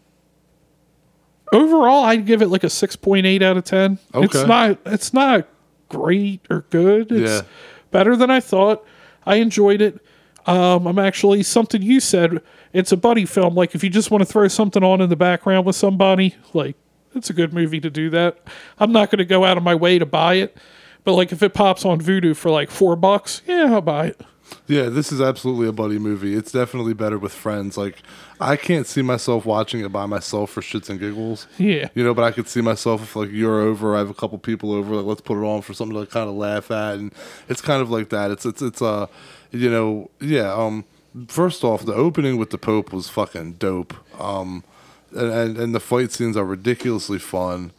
overall, 1.51 2.03
I'd 2.05 2.25
give 2.25 2.41
it 2.41 2.47
like 2.47 2.63
a 2.63 2.69
six 2.69 2.95
point 2.95 3.25
eight 3.25 3.41
out 3.41 3.57
of 3.57 3.63
ten. 3.63 3.99
Okay. 4.13 4.25
It's 4.25 4.45
not. 4.47 4.77
It's 4.85 5.13
not 5.13 5.47
great 5.89 6.41
or 6.49 6.61
good. 6.69 7.11
It's 7.11 7.31
Yeah. 7.31 7.47
better 7.91 8.15
than 8.15 8.29
I 8.29 8.39
thought. 8.39 8.83
I 9.25 9.35
enjoyed 9.35 9.81
it. 9.81 9.99
Um, 10.45 10.87
I'm 10.87 10.99
actually 10.99 11.43
something 11.43 11.81
you 11.81 11.99
said. 11.99 12.41
It's 12.73 12.91
a 12.91 12.97
buddy 12.97 13.25
film. 13.25 13.55
Like 13.55 13.75
if 13.75 13.83
you 13.83 13.89
just 13.89 14.09
want 14.11 14.21
to 14.21 14.25
throw 14.25 14.47
something 14.47 14.83
on 14.83 15.01
in 15.01 15.09
the 15.09 15.15
background 15.15 15.65
with 15.65 15.75
somebody, 15.75 16.35
like 16.53 16.75
it's 17.15 17.29
a 17.29 17.33
good 17.33 17.53
movie 17.53 17.79
to 17.79 17.89
do 17.89 18.09
that. 18.11 18.37
I'm 18.79 18.91
not 18.91 19.09
going 19.11 19.17
to 19.19 19.25
go 19.25 19.43
out 19.45 19.57
of 19.57 19.63
my 19.63 19.75
way 19.75 19.97
to 19.99 20.05
buy 20.05 20.35
it, 20.35 20.57
but 21.03 21.13
like 21.13 21.31
if 21.31 21.41
it 21.43 21.53
pops 21.53 21.85
on 21.85 21.99
Vudu 21.99 22.35
for 22.35 22.49
like 22.51 22.69
four 22.69 22.95
bucks, 22.95 23.41
yeah, 23.47 23.67
I'll 23.69 23.81
buy 23.81 24.07
it. 24.07 24.21
Yeah, 24.67 24.83
this 24.89 25.11
is 25.11 25.21
absolutely 25.21 25.67
a 25.67 25.71
buddy 25.71 25.99
movie. 25.99 26.35
It's 26.35 26.51
definitely 26.51 26.93
better 26.93 27.17
with 27.17 27.33
friends. 27.33 27.77
Like, 27.77 27.97
I 28.39 28.55
can't 28.55 28.87
see 28.87 29.01
myself 29.01 29.45
watching 29.45 29.81
it 29.81 29.91
by 29.91 30.05
myself 30.05 30.51
for 30.51 30.61
shits 30.61 30.89
and 30.89 30.99
giggles. 30.99 31.47
Yeah. 31.57 31.89
You 31.95 32.03
know, 32.03 32.13
but 32.13 32.23
I 32.23 32.31
could 32.31 32.47
see 32.47 32.61
myself 32.61 33.03
if 33.03 33.15
like 33.15 33.31
you're 33.31 33.59
over, 33.59 33.95
I 33.95 33.99
have 33.99 34.09
a 34.09 34.13
couple 34.13 34.37
people 34.37 34.71
over, 34.71 34.95
like 34.95 35.05
let's 35.05 35.21
put 35.21 35.37
it 35.37 35.45
on 35.45 35.61
for 35.61 35.73
something 35.73 35.99
to 35.99 36.05
kind 36.05 36.29
of 36.29 36.35
laugh 36.35 36.71
at, 36.71 36.95
and 36.95 37.11
it's 37.47 37.61
kind 37.61 37.81
of 37.81 37.89
like 37.89 38.09
that. 38.09 38.31
It's 38.31 38.45
it's 38.45 38.61
it's 38.61 38.81
uh, 38.81 39.07
you 39.51 39.69
know, 39.69 40.09
yeah. 40.19 40.53
Um, 40.53 40.85
first 41.27 41.63
off, 41.63 41.85
the 41.85 41.93
opening 41.93 42.37
with 42.37 42.51
the 42.51 42.57
Pope 42.57 42.93
was 42.93 43.09
fucking 43.09 43.53
dope. 43.53 43.93
Um, 44.19 44.63
and 45.11 45.31
and, 45.31 45.57
and 45.57 45.75
the 45.75 45.79
fight 45.79 46.11
scenes 46.11 46.37
are 46.37 46.45
ridiculously 46.45 47.19
fun. 47.19 47.71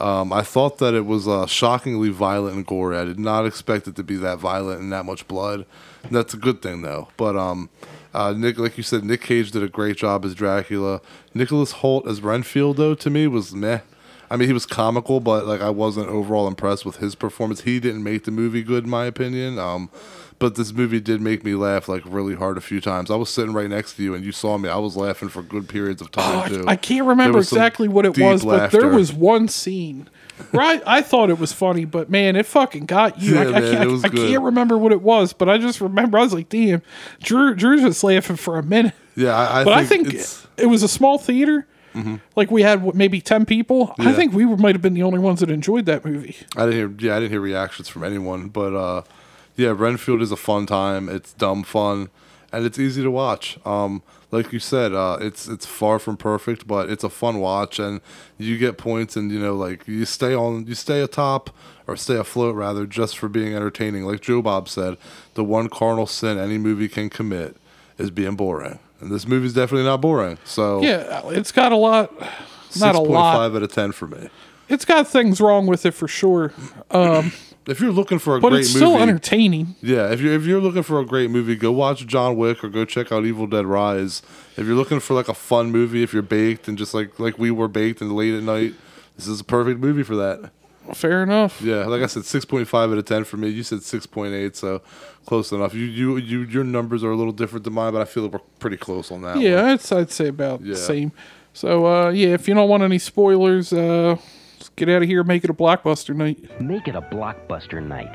Um, 0.00 0.32
I 0.32 0.42
thought 0.42 0.78
that 0.78 0.94
it 0.94 1.04
was 1.04 1.28
uh, 1.28 1.46
shockingly 1.46 2.08
violent 2.08 2.56
and 2.56 2.66
gory. 2.66 2.96
I 2.96 3.04
did 3.04 3.18
not 3.18 3.44
expect 3.44 3.86
it 3.86 3.96
to 3.96 4.02
be 4.02 4.16
that 4.16 4.38
violent 4.38 4.80
and 4.80 4.92
that 4.92 5.04
much 5.04 5.28
blood. 5.28 5.66
That's 6.10 6.32
a 6.32 6.38
good 6.38 6.62
thing 6.62 6.82
though. 6.82 7.08
But 7.16 7.36
um, 7.36 7.68
uh, 8.14 8.32
Nick, 8.36 8.58
like 8.58 8.76
you 8.76 8.82
said, 8.82 9.04
Nick 9.04 9.20
Cage 9.20 9.50
did 9.50 9.62
a 9.62 9.68
great 9.68 9.96
job 9.96 10.24
as 10.24 10.34
Dracula. 10.34 11.00
Nicholas 11.34 11.74
Hoult 11.74 12.06
as 12.08 12.22
Renfield 12.22 12.78
though 12.78 12.94
to 12.94 13.10
me 13.10 13.26
was 13.26 13.54
meh. 13.54 13.80
I 14.30 14.36
mean, 14.36 14.46
he 14.46 14.52
was 14.54 14.64
comical, 14.64 15.20
but 15.20 15.46
like 15.46 15.60
I 15.60 15.70
wasn't 15.70 16.08
overall 16.08 16.46
impressed 16.46 16.86
with 16.86 16.96
his 16.96 17.14
performance. 17.14 17.62
He 17.62 17.80
didn't 17.80 18.04
make 18.04 18.24
the 18.24 18.30
movie 18.30 18.62
good, 18.62 18.84
in 18.84 18.90
my 18.90 19.04
opinion. 19.06 19.58
Um, 19.58 19.90
but 20.40 20.56
this 20.56 20.72
movie 20.72 20.98
did 20.98 21.20
make 21.20 21.44
me 21.44 21.54
laugh 21.54 21.88
like 21.88 22.02
really 22.04 22.34
hard 22.34 22.58
a 22.58 22.60
few 22.60 22.80
times. 22.80 23.10
I 23.12 23.14
was 23.14 23.30
sitting 23.30 23.52
right 23.52 23.70
next 23.70 23.94
to 23.94 24.02
you, 24.02 24.14
and 24.14 24.24
you 24.24 24.32
saw 24.32 24.58
me. 24.58 24.68
I 24.68 24.78
was 24.78 24.96
laughing 24.96 25.28
for 25.28 25.42
good 25.42 25.68
periods 25.68 26.02
of 26.02 26.10
time 26.10 26.44
Oh, 26.44 26.48
too. 26.48 26.64
I, 26.66 26.72
I 26.72 26.76
can't 26.76 27.06
remember 27.06 27.38
exactly 27.38 27.86
what 27.86 28.04
it 28.04 28.18
was, 28.18 28.44
but 28.44 28.72
there 28.72 28.88
was 28.88 29.12
one 29.12 29.46
scene. 29.46 30.08
Right, 30.52 30.82
I 30.86 31.02
thought 31.02 31.28
it 31.28 31.38
was 31.38 31.52
funny, 31.52 31.84
but 31.84 32.08
man, 32.10 32.34
it 32.34 32.46
fucking 32.46 32.86
got 32.86 33.20
you. 33.20 33.38
I, 33.38 33.42
Yeah, 33.42 33.48
I 33.48 33.60
man, 33.60 33.72
can't, 33.72 33.88
it 33.88 33.92
was 33.92 34.04
I 34.04 34.08
can't 34.08 34.42
remember 34.42 34.78
what 34.78 34.90
it 34.90 35.02
was, 35.02 35.34
but 35.34 35.48
I 35.50 35.58
just 35.58 35.80
remember 35.82 36.18
I 36.18 36.22
was 36.22 36.32
like, 36.32 36.48
"Damn, 36.48 36.80
Drew, 37.22 37.54
Drew's 37.54 37.82
just 37.82 38.02
laughing 38.02 38.36
for 38.36 38.58
a 38.58 38.62
minute." 38.62 38.94
Yeah, 39.14 39.36
I, 39.36 39.60
I 39.60 39.64
But 39.64 39.86
think, 39.86 40.06
I 40.08 40.10
think 40.10 40.14
it's, 40.20 40.46
it 40.56 40.66
was 40.66 40.82
a 40.82 40.88
small 40.88 41.18
theater. 41.18 41.66
Like 42.36 42.50
we 42.50 42.62
had 42.62 42.82
what, 42.82 42.94
maybe 42.94 43.20
ten 43.20 43.44
people. 43.44 43.94
I 43.98 44.12
think 44.14 44.32
we 44.32 44.46
might 44.46 44.74
have 44.74 44.80
been 44.80 44.94
the 44.94 45.02
only 45.02 45.18
ones 45.18 45.40
that 45.40 45.50
enjoyed 45.50 45.84
that 45.86 46.04
movie. 46.04 46.36
I 46.56 46.64
didn't 46.66 46.72
hear. 46.98 47.08
Yeah, 47.10 47.16
I 47.16 47.20
didn't 47.20 47.32
hear 47.32 47.40
reactions 47.40 47.88
from 47.88 48.04
anyone. 48.04 48.48
But 48.48 48.74
uh, 48.74 49.02
yeah, 49.60 49.74
Renfield 49.76 50.22
is 50.22 50.32
a 50.32 50.36
fun 50.36 50.66
time. 50.66 51.08
It's 51.08 51.32
dumb 51.34 51.62
fun, 51.62 52.08
and 52.52 52.64
it's 52.64 52.78
easy 52.78 53.02
to 53.02 53.10
watch. 53.10 53.58
Um, 53.66 54.02
like 54.30 54.52
you 54.52 54.58
said, 54.58 54.92
uh, 54.94 55.18
it's 55.20 55.48
it's 55.48 55.66
far 55.66 55.98
from 55.98 56.16
perfect, 56.16 56.66
but 56.66 56.88
it's 56.88 57.04
a 57.04 57.10
fun 57.10 57.40
watch, 57.40 57.78
and 57.78 58.00
you 58.38 58.56
get 58.58 58.78
points, 58.78 59.16
and 59.16 59.30
you 59.30 59.38
know, 59.38 59.54
like 59.54 59.86
you 59.86 60.04
stay 60.04 60.34
on, 60.34 60.66
you 60.66 60.74
stay 60.74 61.00
atop 61.00 61.50
or 61.86 61.96
stay 61.96 62.16
afloat 62.16 62.54
rather, 62.54 62.86
just 62.86 63.18
for 63.18 63.28
being 63.28 63.54
entertaining. 63.54 64.04
Like 64.04 64.20
Joe 64.20 64.40
Bob 64.40 64.68
said, 64.68 64.96
the 65.34 65.44
one 65.44 65.68
carnal 65.68 66.06
sin 66.06 66.38
any 66.38 66.58
movie 66.58 66.88
can 66.88 67.10
commit 67.10 67.56
is 67.98 68.10
being 68.10 68.36
boring, 68.36 68.78
and 69.00 69.10
this 69.10 69.26
movie's 69.26 69.52
definitely 69.54 69.84
not 69.84 70.00
boring. 70.00 70.38
So 70.44 70.80
Yeah, 70.82 71.22
it's 71.26 71.52
got 71.52 71.72
a 71.72 71.76
lot. 71.76 72.18
Not 72.20 72.94
six 72.94 72.96
a 72.96 73.00
lot. 73.00 73.34
five 73.36 73.56
out 73.56 73.62
of 73.64 73.72
ten 73.72 73.90
for 73.92 74.06
me. 74.06 74.28
It's 74.68 74.84
got 74.84 75.08
things 75.08 75.40
wrong 75.40 75.66
with 75.66 75.84
it 75.84 75.90
for 75.90 76.06
sure, 76.06 76.52
um, 76.92 77.32
If 77.70 77.80
you're 77.80 77.92
looking 77.92 78.18
for 78.18 78.36
a 78.36 78.40
but 78.40 78.50
great 78.50 78.60
it's 78.60 78.70
still 78.70 78.92
movie, 78.92 79.02
entertaining. 79.02 79.76
Yeah, 79.80 80.10
if 80.12 80.20
you're 80.20 80.34
if 80.34 80.44
you're 80.44 80.60
looking 80.60 80.82
for 80.82 81.00
a 81.00 81.06
great 81.06 81.30
movie, 81.30 81.56
go 81.56 81.70
watch 81.72 82.06
John 82.06 82.36
Wick 82.36 82.62
or 82.64 82.68
go 82.68 82.84
check 82.84 83.12
out 83.12 83.24
Evil 83.24 83.46
Dead 83.46 83.64
Rise. 83.66 84.22
If 84.56 84.66
you're 84.66 84.76
looking 84.76 85.00
for 85.00 85.14
like 85.14 85.28
a 85.28 85.34
fun 85.34 85.70
movie, 85.70 86.02
if 86.02 86.12
you're 86.12 86.22
baked 86.22 86.68
and 86.68 86.76
just 86.76 86.92
like 86.94 87.18
like 87.18 87.38
we 87.38 87.50
were 87.50 87.68
baked 87.68 88.00
and 88.00 88.12
late 88.14 88.34
at 88.34 88.42
night, 88.42 88.74
this 89.16 89.26
is 89.28 89.40
a 89.40 89.44
perfect 89.44 89.80
movie 89.80 90.02
for 90.02 90.16
that. 90.16 90.50
Fair 90.94 91.22
enough. 91.22 91.60
Yeah, 91.62 91.84
like 91.86 92.02
I 92.02 92.06
said, 92.06 92.24
six 92.24 92.44
point 92.44 92.66
five 92.66 92.90
out 92.90 92.98
of 92.98 93.04
ten 93.04 93.22
for 93.24 93.36
me. 93.36 93.48
You 93.48 93.62
said 93.62 93.82
six 93.82 94.06
point 94.06 94.34
eight, 94.34 94.56
so 94.56 94.82
close 95.26 95.52
enough. 95.52 95.72
You 95.72 95.84
you 95.84 96.16
you 96.16 96.40
your 96.42 96.64
numbers 96.64 97.04
are 97.04 97.10
a 97.12 97.16
little 97.16 97.32
different 97.32 97.64
than 97.64 97.74
mine, 97.74 97.92
but 97.92 98.02
I 98.02 98.06
feel 98.06 98.24
like 98.24 98.32
we're 98.32 98.38
pretty 98.58 98.78
close 98.78 99.12
on 99.12 99.22
that. 99.22 99.38
Yeah, 99.38 99.66
I'd, 99.66 99.92
I'd 99.92 100.10
say 100.10 100.26
about 100.28 100.62
Yeah. 100.62 100.74
the 100.74 100.80
same. 100.80 101.12
So, 101.52 101.84
uh, 101.86 102.10
yeah, 102.10 102.28
if 102.28 102.46
you 102.48 102.54
don't 102.54 102.68
want 102.68 102.82
any 102.84 102.98
spoilers, 102.98 103.72
uh, 103.72 104.16
just 104.60 104.76
get 104.76 104.88
out 104.88 105.02
of 105.02 105.08
here 105.08 105.24
make 105.24 105.42
it 105.42 105.50
a 105.50 105.54
blockbuster 105.54 106.14
night. 106.14 106.60
Make 106.60 106.86
it 106.86 106.94
a 106.94 107.02
blockbuster 107.02 107.82
night. 107.84 108.14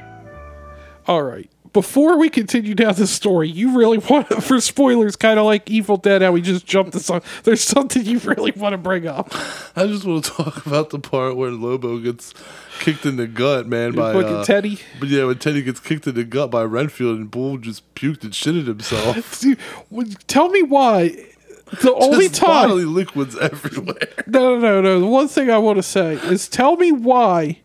All 1.07 1.21
right. 1.23 1.49
before 1.73 2.17
we 2.17 2.29
continue 2.29 2.73
down 2.73 2.95
the 2.95 3.05
story, 3.05 3.49
you 3.49 3.77
really 3.77 3.97
want 4.09 4.27
for 4.43 4.61
spoilers, 4.61 5.15
kind 5.15 5.37
of 5.37 5.45
like 5.45 5.69
Evil 5.69 5.97
Dead, 5.97 6.21
how 6.21 6.31
we 6.31 6.41
just 6.41 6.65
jumped 6.65 6.93
this 6.93 7.09
on. 7.09 7.21
There's 7.43 7.61
something 7.61 8.05
you 8.05 8.19
really 8.19 8.51
want 8.53 8.73
to 8.73 8.77
bring 8.77 9.05
up. 9.07 9.29
I 9.75 9.85
just 9.85 10.05
want 10.05 10.23
to 10.25 10.31
talk 10.43 10.65
about 10.65 10.91
the 10.91 10.99
part 10.99 11.35
where 11.35 11.51
Lobo 11.51 11.99
gets 11.99 12.33
kicked 12.79 13.05
in 13.05 13.17
the 13.17 13.27
gut, 13.27 13.67
man, 13.67 13.91
by 13.91 14.13
uh, 14.13 14.45
Teddy. 14.45 14.79
But 14.99 15.09
yeah, 15.09 15.25
when 15.25 15.37
Teddy 15.37 15.61
gets 15.61 15.79
kicked 15.79 16.07
in 16.07 16.15
the 16.15 16.23
gut 16.23 16.49
by 16.49 16.63
Renfield 16.63 17.17
and 17.17 17.29
Bull 17.29 17.57
just 17.57 17.93
puked 17.93 18.23
and 18.23 18.31
shitted 18.31 18.67
himself. 18.67 19.39
Dude, 19.41 19.59
tell 20.27 20.49
me 20.49 20.63
why. 20.63 21.27
The 21.81 21.93
only 21.99 22.29
time. 22.29 22.69
bodily 22.69 22.85
liquids 22.85 23.37
everywhere. 23.37 23.95
No, 24.27 24.57
no, 24.57 24.59
no, 24.59 24.81
no. 24.81 24.99
The 24.99 25.05
one 25.05 25.27
thing 25.27 25.49
I 25.51 25.57
want 25.59 25.77
to 25.77 25.83
say 25.83 26.13
is 26.15 26.47
tell 26.49 26.77
me 26.77 26.91
why, 26.91 27.59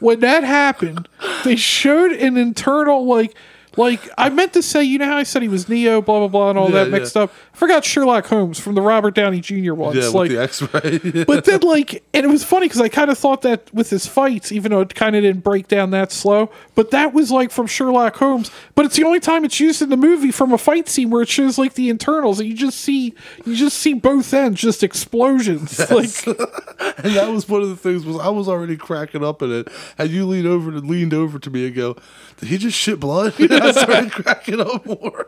when 0.00 0.20
that 0.20 0.42
happened, 0.42 1.08
they 1.44 1.54
showed 1.54 2.12
an 2.12 2.36
internal, 2.36 3.06
like, 3.06 3.34
like, 3.78 4.10
I 4.18 4.28
meant 4.28 4.52
to 4.54 4.62
say, 4.62 4.82
you 4.82 4.98
know 4.98 5.06
how 5.06 5.16
I 5.16 5.22
said 5.22 5.40
he 5.40 5.48
was 5.48 5.68
Neo, 5.68 6.02
blah, 6.02 6.18
blah, 6.18 6.28
blah, 6.28 6.50
and 6.50 6.58
all 6.58 6.66
Yeah, 6.70 6.84
that 6.84 6.90
mixed 6.90 7.16
yeah. 7.16 7.22
up? 7.22 7.32
I 7.54 7.56
forgot 7.56 7.84
Sherlock 7.84 8.26
Holmes 8.26 8.58
from 8.58 8.74
the 8.74 8.82
Robert 8.82 9.14
Downey 9.14 9.40
Jr. 9.40 9.72
ones. 9.74 9.96
Yeah, 9.96 10.08
like, 10.08 10.30
the 10.30 10.42
X-ray. 10.42 11.24
but 11.26 11.44
then, 11.44 11.60
like, 11.60 12.04
and 12.12 12.24
it 12.24 12.28
was 12.28 12.44
funny 12.44 12.66
because 12.66 12.80
I 12.80 12.88
kind 12.88 13.10
of 13.10 13.16
thought 13.16 13.42
that 13.42 13.72
with 13.72 13.88
his 13.90 14.06
fights, 14.06 14.52
even 14.52 14.72
though 14.72 14.80
it 14.80 14.94
kind 14.94 15.16
of 15.16 15.22
didn't 15.22 15.44
break 15.44 15.68
down 15.68 15.90
that 15.92 16.12
slow, 16.12 16.50
but 16.74 16.90
that 16.90 17.14
was 17.14 17.30
like 17.30 17.50
from 17.50 17.66
Sherlock 17.66 18.16
Holmes. 18.16 18.50
But 18.74 18.84
it's 18.84 18.96
the 18.96 19.04
only 19.04 19.20
time 19.20 19.44
it's 19.44 19.60
used 19.60 19.80
in 19.80 19.88
the 19.88 19.96
movie 19.96 20.30
from 20.30 20.52
a 20.52 20.58
fight 20.58 20.88
scene 20.88 21.10
where 21.10 21.22
it 21.22 21.28
shows 21.28 21.56
like 21.58 21.74
the 21.74 21.88
internals, 21.88 22.40
and 22.40 22.48
you 22.48 22.54
just 22.54 22.80
see 22.80 23.14
you 23.44 23.54
just 23.56 23.78
see 23.78 23.94
both 23.94 24.34
ends, 24.34 24.60
just 24.60 24.82
explosions. 24.82 25.78
Like, 25.90 26.10
and 27.02 27.14
that 27.16 27.30
was 27.30 27.48
one 27.48 27.62
of 27.62 27.68
the 27.68 27.76
things 27.76 28.04
was 28.04 28.18
I 28.18 28.28
was 28.28 28.48
already 28.48 28.76
cracking 28.76 29.24
up 29.24 29.42
at 29.42 29.48
it, 29.50 29.68
and 29.98 30.10
you 30.10 30.26
leaned 30.26 30.46
over 30.46 30.70
to 30.70 30.78
leaned 30.78 31.14
over 31.14 31.38
to 31.38 31.50
me 31.50 31.66
and 31.66 31.74
go, 31.74 31.96
"Did 32.38 32.48
he 32.48 32.58
just 32.58 32.76
shit 32.76 33.00
blood?" 33.00 33.38
And 33.40 33.52
I 33.62 33.72
started 33.72 34.12
cracking 34.24 34.60
up 34.60 34.84
more. 34.86 35.26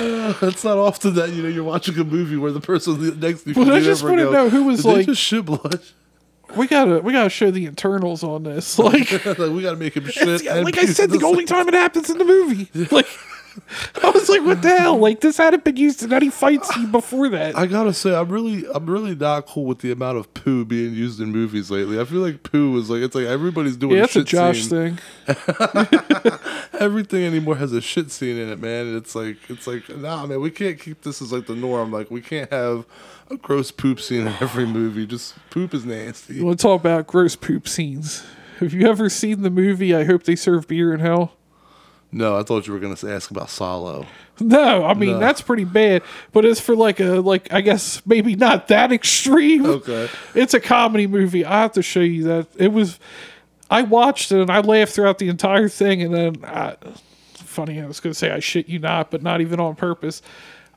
Uh, 0.00 0.34
it's 0.42 0.64
not 0.64 0.76
often 0.76 1.14
that 1.14 1.30
you 1.30 1.42
know 1.42 1.48
you're 1.48 1.62
watching 1.62 1.96
a 1.98 2.04
movie 2.04 2.36
where 2.36 2.50
the 2.50 2.60
person 2.60 3.20
next 3.20 3.44
to 3.44 3.50
you. 3.52 3.54
Well, 3.60 3.72
I 3.72 3.80
just 3.80 4.02
wanna 4.02 4.24
know 4.30 4.48
who 4.48 4.64
was 4.64 4.82
"Did 4.82 4.88
like- 4.88 5.06
just 5.06 5.20
shit 5.20 5.44
blood. 5.44 5.80
we 6.56 6.66
gotta 6.66 6.98
we 6.98 7.12
gotta 7.12 7.30
show 7.30 7.50
the 7.52 7.66
internals 7.66 8.24
on 8.24 8.42
this. 8.42 8.76
Like, 8.78 9.12
like, 9.24 9.38
we 9.38 9.62
got 9.62 9.70
to 9.72 9.76
make 9.76 9.96
him 9.96 10.06
shit. 10.08 10.46
and 10.46 10.64
like 10.64 10.78
I 10.78 10.86
said, 10.86 11.10
the 11.10 11.24
only 11.24 11.44
time 11.44 11.68
it 11.68 11.74
happens 11.74 12.10
in 12.10 12.18
the 12.18 12.24
movie. 12.24 12.68
Like, 12.90 13.06
I 14.02 14.10
was 14.10 14.28
like, 14.28 14.42
what 14.44 14.62
the 14.62 14.76
hell? 14.76 14.98
Like, 14.98 15.20
this 15.20 15.36
hadn't 15.36 15.64
been 15.64 15.76
used 15.76 16.02
in 16.02 16.12
any 16.12 16.30
fight 16.30 16.64
scene 16.64 16.90
before 16.90 17.28
that. 17.30 17.56
I 17.56 17.66
gotta 17.66 17.92
say, 17.92 18.14
I'm 18.14 18.28
really, 18.28 18.64
I'm 18.72 18.86
really 18.86 19.14
not 19.14 19.46
cool 19.46 19.64
with 19.64 19.78
the 19.78 19.92
amount 19.92 20.18
of 20.18 20.32
poo 20.34 20.64
being 20.64 20.94
used 20.94 21.20
in 21.20 21.30
movies 21.30 21.70
lately. 21.70 22.00
I 22.00 22.04
feel 22.04 22.20
like 22.20 22.42
poo 22.42 22.76
is 22.78 22.90
like 22.90 23.02
it's 23.02 23.14
like 23.14 23.26
everybody's 23.26 23.76
doing 23.76 23.96
yeah, 23.96 24.04
a 24.04 24.06
that's 24.06 24.16
a 24.16 24.18
shit 24.20 24.26
Josh 24.26 24.62
scene. 24.64 24.98
thing. 25.26 26.38
Everything 26.80 27.24
anymore 27.24 27.56
has 27.56 27.72
a 27.72 27.80
shit 27.80 28.10
scene 28.10 28.36
in 28.36 28.48
it, 28.48 28.60
man. 28.60 28.86
And 28.86 28.96
it's 28.96 29.14
like, 29.14 29.36
it's 29.48 29.66
like, 29.66 29.88
nah, 29.96 30.26
man, 30.26 30.40
we 30.40 30.50
can't 30.50 30.78
keep 30.78 31.02
this 31.02 31.22
as 31.22 31.32
like 31.32 31.46
the 31.46 31.54
norm. 31.54 31.92
Like, 31.92 32.10
we 32.10 32.20
can't 32.20 32.50
have 32.52 32.84
a 33.30 33.36
gross 33.36 33.70
poop 33.70 34.00
scene 34.00 34.26
in 34.26 34.34
every 34.40 34.66
movie. 34.66 35.06
Just 35.06 35.34
poop 35.50 35.74
is 35.74 35.84
nasty. 35.84 36.40
Let's 36.40 36.62
talk 36.62 36.80
about 36.80 37.06
gross 37.06 37.36
poop 37.36 37.68
scenes. 37.68 38.24
Have 38.60 38.72
you 38.72 38.86
ever 38.86 39.08
seen 39.08 39.42
the 39.42 39.50
movie 39.50 39.94
I 39.94 40.04
Hope 40.04 40.22
They 40.24 40.36
Serve 40.36 40.68
Beer 40.68 40.92
in 40.94 41.00
Hell? 41.00 41.32
No, 42.14 42.38
I 42.38 42.44
thought 42.44 42.66
you 42.68 42.72
were 42.72 42.78
gonna 42.78 42.96
ask 43.12 43.30
about 43.32 43.50
Solo. 43.50 44.06
No, 44.38 44.84
I 44.84 44.94
mean 44.94 45.12
No. 45.14 45.18
that's 45.18 45.40
pretty 45.40 45.64
bad. 45.64 46.02
But 46.32 46.44
it's 46.44 46.60
for 46.60 46.76
like 46.76 47.00
a 47.00 47.20
like 47.20 47.52
I 47.52 47.60
guess 47.60 48.00
maybe 48.06 48.36
not 48.36 48.68
that 48.68 48.92
extreme. 48.92 49.66
Okay. 49.66 50.08
It's 50.34 50.54
a 50.54 50.60
comedy 50.60 51.06
movie. 51.08 51.44
I 51.44 51.62
have 51.62 51.72
to 51.72 51.82
show 51.82 52.00
you 52.00 52.22
that. 52.24 52.46
It 52.56 52.72
was 52.72 53.00
I 53.68 53.82
watched 53.82 54.30
it 54.30 54.40
and 54.40 54.50
I 54.50 54.60
laughed 54.60 54.92
throughout 54.92 55.18
the 55.18 55.28
entire 55.28 55.68
thing 55.68 56.02
and 56.02 56.14
then 56.14 56.36
I, 56.44 56.76
funny 57.34 57.80
I 57.80 57.86
was 57.86 57.98
gonna 57.98 58.14
say 58.14 58.30
I 58.30 58.38
shit 58.38 58.68
you 58.68 58.78
not, 58.78 59.10
but 59.10 59.22
not 59.22 59.40
even 59.40 59.58
on 59.58 59.74
purpose. 59.74 60.22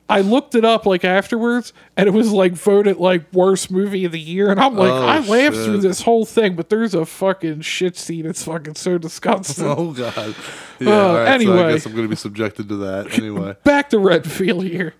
I 0.10 0.22
looked 0.22 0.56
it 0.56 0.64
up 0.64 0.86
like 0.86 1.04
afterwards 1.04 1.74
and 1.98 2.08
it 2.08 2.12
was 2.12 2.32
like 2.32 2.54
voted 2.54 2.96
like 2.98 3.26
worst 3.34 3.70
movie 3.70 4.06
of 4.06 4.14
the 4.14 4.20
year 4.20 4.50
and 4.50 4.58
I'm 4.60 4.76
like 4.76 4.90
Oh, 4.92 5.06
I 5.06 5.20
laughed 5.20 5.56
shit. 5.58 5.66
through 5.66 5.80
this 5.80 6.02
whole 6.02 6.24
thing, 6.26 6.56
but 6.56 6.70
there's 6.70 6.94
a 6.94 7.06
fucking 7.06 7.60
shit 7.62 7.98
scene. 7.98 8.26
It's 8.26 8.44
fucking 8.44 8.76
so 8.76 8.98
disgusting. 8.98 9.66
Oh 9.68 9.92
God. 9.92 10.36
Yeah. 10.80 10.90
Uh, 11.10 11.14
right, 11.26 11.42
so 11.42 11.66
I 11.68 11.72
guess 11.74 11.86
I'm 11.88 11.96
gonna 11.96 12.08
be 12.08 12.16
subjected 12.16 12.70
to 12.70 12.76
that 12.78 13.12
anyway. 13.18 13.56
back 13.64 13.90
to 13.90 14.00
Renfield 14.00 14.64
here. 14.64 14.94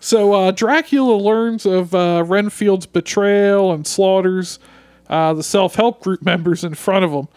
So 0.00 0.32
uh, 0.32 0.50
Dracula 0.52 1.16
learns 1.16 1.66
of 1.66 1.94
uh, 1.94 2.24
Renfield's 2.26 2.86
betrayal 2.86 3.72
and 3.72 3.86
slaughters 3.86 4.58
uh, 5.08 5.34
the 5.34 5.42
self-help 5.42 6.02
group 6.02 6.22
members 6.22 6.64
in 6.64 6.74
front 6.74 7.04
of 7.04 7.10
him. 7.12 7.28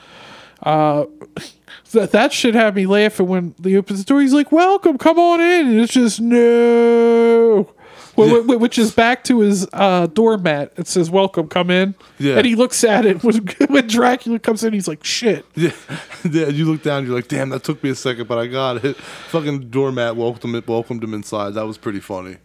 That 1.91 2.11
that 2.11 2.31
should 2.33 2.55
have 2.55 2.75
me 2.75 2.85
laughing 2.85 3.27
when 3.27 3.55
he 3.63 3.77
opens 3.77 3.99
the 3.99 4.05
door. 4.05 4.21
He's 4.21 4.33
like, 4.33 4.51
"Welcome, 4.51 4.97
come 4.97 5.19
on 5.19 5.41
in," 5.41 5.67
and 5.67 5.79
it's 5.79 5.93
just 5.93 6.19
no. 6.21 7.69
Wh- 8.15 8.45
Which 8.59 8.77
is 8.77 8.91
back 8.93 9.23
to 9.25 9.39
his 9.39 9.67
uh, 9.73 10.07
doormat. 10.07 10.73
It 10.77 10.87
says, 10.87 11.09
"Welcome, 11.09 11.47
come 11.47 11.69
in." 11.69 11.95
Yeah. 12.19 12.35
And 12.37 12.45
he 12.45 12.55
looks 12.55 12.83
at 12.83 13.05
it 13.05 13.23
when, 13.23 13.37
when 13.67 13.87
Dracula 13.87 14.39
comes 14.39 14.63
in. 14.63 14.73
He's 14.73 14.87
like, 14.87 15.03
"Shit." 15.03 15.45
Yeah, 15.55 15.71
yeah. 16.29 16.47
You 16.47 16.65
look 16.65 16.83
down, 16.83 17.05
you're 17.05 17.15
like, 17.15 17.27
"Damn, 17.27 17.49
that 17.49 17.63
took 17.63 17.83
me 17.83 17.89
a 17.89 17.95
second, 17.95 18.27
but 18.27 18.37
I 18.37 18.47
got 18.47 18.83
it." 18.83 18.95
Fucking 19.29 19.69
doormat 19.69 20.15
welcomed 20.15 20.55
him, 20.55 20.63
welcomed 20.67 21.03
him 21.03 21.13
inside. 21.13 21.51
That 21.55 21.65
was 21.65 21.77
pretty 21.77 21.99
funny. 21.99 22.37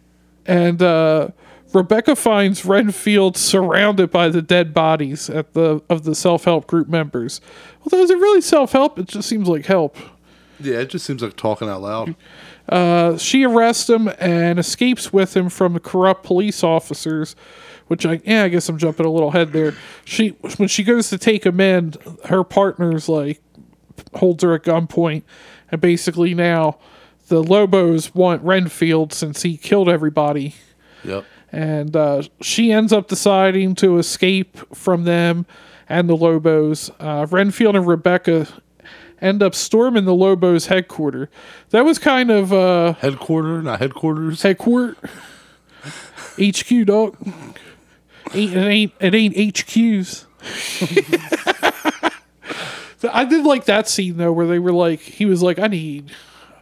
And 0.47 0.81
uh, 0.81 1.29
Rebecca 1.73 2.15
finds 2.15 2.65
Renfield 2.65 3.37
surrounded 3.37 4.09
by 4.09 4.29
the 4.29 4.41
dead 4.41 4.73
bodies 4.73 5.29
at 5.29 5.53
the 5.53 5.81
of 5.89 6.03
the 6.03 6.15
self 6.15 6.45
help 6.45 6.67
group 6.67 6.87
members. 6.87 7.41
Although 7.83 8.03
is 8.03 8.09
it 8.09 8.17
really 8.17 8.41
self 8.41 8.71
help? 8.71 8.97
It 8.97 9.07
just 9.07 9.27
seems 9.27 9.47
like 9.47 9.65
help. 9.65 9.97
Yeah, 10.59 10.79
it 10.79 10.89
just 10.89 11.05
seems 11.05 11.21
like 11.21 11.35
talking 11.35 11.69
out 11.69 11.81
loud. 11.81 12.15
Uh, 12.67 13.17
she 13.17 13.45
arrests 13.45 13.89
him 13.89 14.09
and 14.19 14.59
escapes 14.59 15.13
with 15.13 15.37
him 15.37 15.49
from 15.49 15.73
the 15.73 15.79
corrupt 15.79 16.23
police 16.23 16.63
officers. 16.63 17.35
Which 17.87 18.05
I 18.05 18.19
yeah, 18.25 18.43
I 18.43 18.49
guess 18.49 18.67
I'm 18.67 18.77
jumping 18.77 19.05
a 19.05 19.11
little 19.11 19.29
ahead 19.29 19.53
there. 19.53 19.73
She 20.03 20.29
when 20.57 20.67
she 20.67 20.83
goes 20.83 21.09
to 21.09 21.17
take 21.17 21.45
him 21.45 21.59
in, 21.59 21.93
her 22.25 22.43
partner's 22.43 23.07
like 23.07 23.41
holds 24.15 24.43
her 24.43 24.53
at 24.55 24.63
gunpoint, 24.63 25.23
and 25.71 25.79
basically 25.79 26.33
now 26.33 26.77
the 27.27 27.41
Lobos 27.43 28.13
want 28.15 28.41
Renfield 28.43 29.13
since 29.13 29.41
he 29.43 29.57
killed 29.57 29.89
everybody 29.89 30.55
Yep. 31.03 31.25
and 31.51 31.95
uh, 31.95 32.23
she 32.41 32.71
ends 32.71 32.91
up 32.93 33.07
deciding 33.07 33.75
to 33.75 33.97
escape 33.97 34.57
from 34.75 35.03
them 35.03 35.45
and 35.89 36.09
the 36.09 36.15
Lobos. 36.17 36.91
Uh, 36.99 37.25
Renfield 37.29 37.75
and 37.75 37.87
Rebecca 37.87 38.47
end 39.21 39.41
up 39.41 39.55
storming 39.55 40.05
the 40.05 40.13
Lobos 40.13 40.65
headquarters. 40.67 41.29
That 41.69 41.85
was 41.85 41.97
kind 41.99 42.29
of 42.31 42.51
uh, 42.53 42.93
Headquarter, 42.93 43.61
not 43.61 43.79
headquarters. 43.79 44.41
headquarter 44.41 44.95
HQ 46.39 46.85
dog. 46.85 47.15
Ain't, 48.33 48.53
it 48.53 48.67
ain't 48.67 48.93
it 48.99 49.15
ain't 49.15 49.35
HQs. 49.35 50.25
I 53.13 53.25
did 53.25 53.45
like 53.45 53.65
that 53.65 53.87
scene 53.87 54.17
though, 54.17 54.33
where 54.33 54.47
they 54.47 54.59
were 54.59 54.71
like, 54.73 54.99
he 54.99 55.25
was 55.25 55.41
like, 55.41 55.59
I 55.59 55.67
need. 55.67 56.11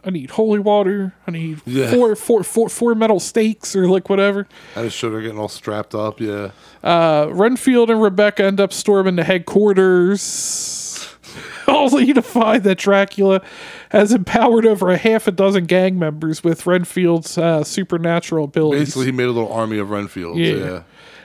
I 0.06 0.10
need 0.10 0.30
holy 0.30 0.60
water. 0.60 1.12
I 1.26 1.32
need 1.32 1.60
Yeah. 1.66 1.90
four, 1.90 2.14
four, 2.14 2.44
four, 2.44 2.68
four 2.68 2.94
metal 2.94 3.18
stakes 3.18 3.74
or 3.74 3.88
like 3.88 4.08
whatever. 4.08 4.46
I 4.76 4.84
just 4.84 4.96
showed 4.96 5.12
her 5.12 5.20
getting 5.20 5.38
all 5.38 5.48
strapped 5.48 5.96
up. 5.96 6.20
Yeah. 6.20 6.50
Uh, 6.84 7.26
Renfield 7.32 7.90
and 7.90 8.00
Rebecca 8.00 8.44
end 8.44 8.60
up 8.60 8.72
storming 8.72 9.16
the 9.16 9.24
headquarters, 9.24 11.08
only 11.68 12.12
to 12.12 12.22
find 12.22 12.62
that 12.64 12.78
Dracula 12.78 13.42
has 13.90 14.12
empowered 14.12 14.66
over 14.66 14.90
a 14.90 14.96
half 14.96 15.26
a 15.26 15.32
dozen 15.32 15.66
gang 15.66 15.98
members 15.98 16.44
with 16.44 16.66
Renfield's 16.66 17.36
uh, 17.36 17.64
supernatural 17.64 18.44
abilities. 18.44 18.80
Basically, 18.88 19.06
he 19.06 19.12
made 19.12 19.24
a 19.24 19.32
little 19.32 19.52
army 19.52 19.78
of 19.78 19.88
Renfields. 19.88 20.38
Yeah. 20.38 20.54
Yeah. 20.70 20.82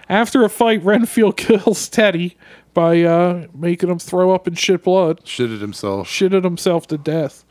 After 0.09 0.43
a 0.43 0.49
fight, 0.49 0.83
Renfield 0.83 1.37
kills 1.37 1.87
Teddy 1.87 2.35
by 2.73 3.01
uh, 3.03 3.47
making 3.53 3.89
him 3.89 3.99
throw 3.99 4.31
up 4.33 4.47
and 4.47 4.57
shit 4.57 4.83
blood, 4.83 5.23
Shitted 5.25 5.61
himself. 5.61 6.07
shitted 6.07 6.43
himself 6.43 6.87
to 6.87 6.97
death. 6.97 7.43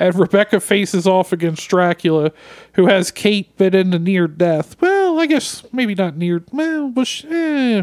And 0.00 0.14
Rebecca 0.14 0.60
faces 0.60 1.06
off 1.08 1.32
against 1.32 1.68
Dracula, 1.68 2.30
who 2.74 2.86
has 2.86 3.10
Kate 3.10 3.54
bit 3.56 3.74
into 3.74 3.98
near 3.98 4.28
death. 4.28 4.80
Well, 4.80 5.18
I 5.18 5.26
guess 5.26 5.64
maybe 5.72 5.94
not 5.96 6.16
near. 6.16 6.44
Well, 6.52 6.88
but 6.88 7.08
she, 7.08 7.26
eh, 7.28 7.82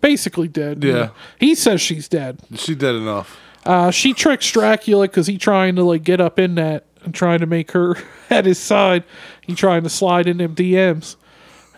basically 0.00 0.48
dead. 0.48 0.82
Yeah. 0.82 1.10
He 1.38 1.54
says 1.54 1.80
she's 1.80 2.08
dead. 2.08 2.40
She 2.56 2.74
dead 2.74 2.96
enough. 2.96 3.38
Uh, 3.64 3.90
she 3.92 4.12
tricks 4.12 4.50
Dracula 4.50 5.06
because 5.06 5.28
he 5.28 5.38
trying 5.38 5.76
to 5.76 5.84
like 5.84 6.02
get 6.02 6.20
up 6.20 6.38
in 6.40 6.56
that 6.56 6.86
and 7.04 7.14
trying 7.14 7.38
to 7.38 7.46
make 7.46 7.70
her 7.70 7.96
at 8.30 8.44
his 8.46 8.58
side. 8.58 9.04
He 9.40 9.54
trying 9.54 9.84
to 9.84 9.88
slide 9.88 10.26
in 10.26 10.38
them 10.38 10.54
DMs, 10.56 11.14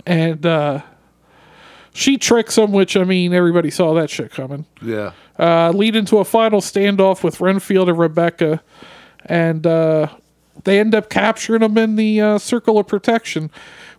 and 0.06 0.44
uh, 0.46 0.80
she 1.92 2.16
tricks 2.16 2.56
him. 2.56 2.72
Which 2.72 2.96
I 2.96 3.04
mean, 3.04 3.34
everybody 3.34 3.70
saw 3.70 3.92
that 3.94 4.08
shit 4.10 4.30
coming 4.32 4.64
Yeah. 4.80 5.12
uh, 5.38 5.70
lead 5.70 5.96
into 5.96 6.18
a 6.18 6.24
final 6.24 6.60
standoff 6.60 7.22
with 7.22 7.40
Renfield 7.40 7.88
and 7.88 7.98
Rebecca, 7.98 8.62
and 9.26 9.66
uh, 9.66 10.08
they 10.64 10.80
end 10.80 10.94
up 10.94 11.10
capturing 11.10 11.60
them 11.60 11.76
in 11.78 11.96
the 11.96 12.20
uh, 12.20 12.38
circle 12.38 12.78
of 12.78 12.86
protection, 12.86 13.50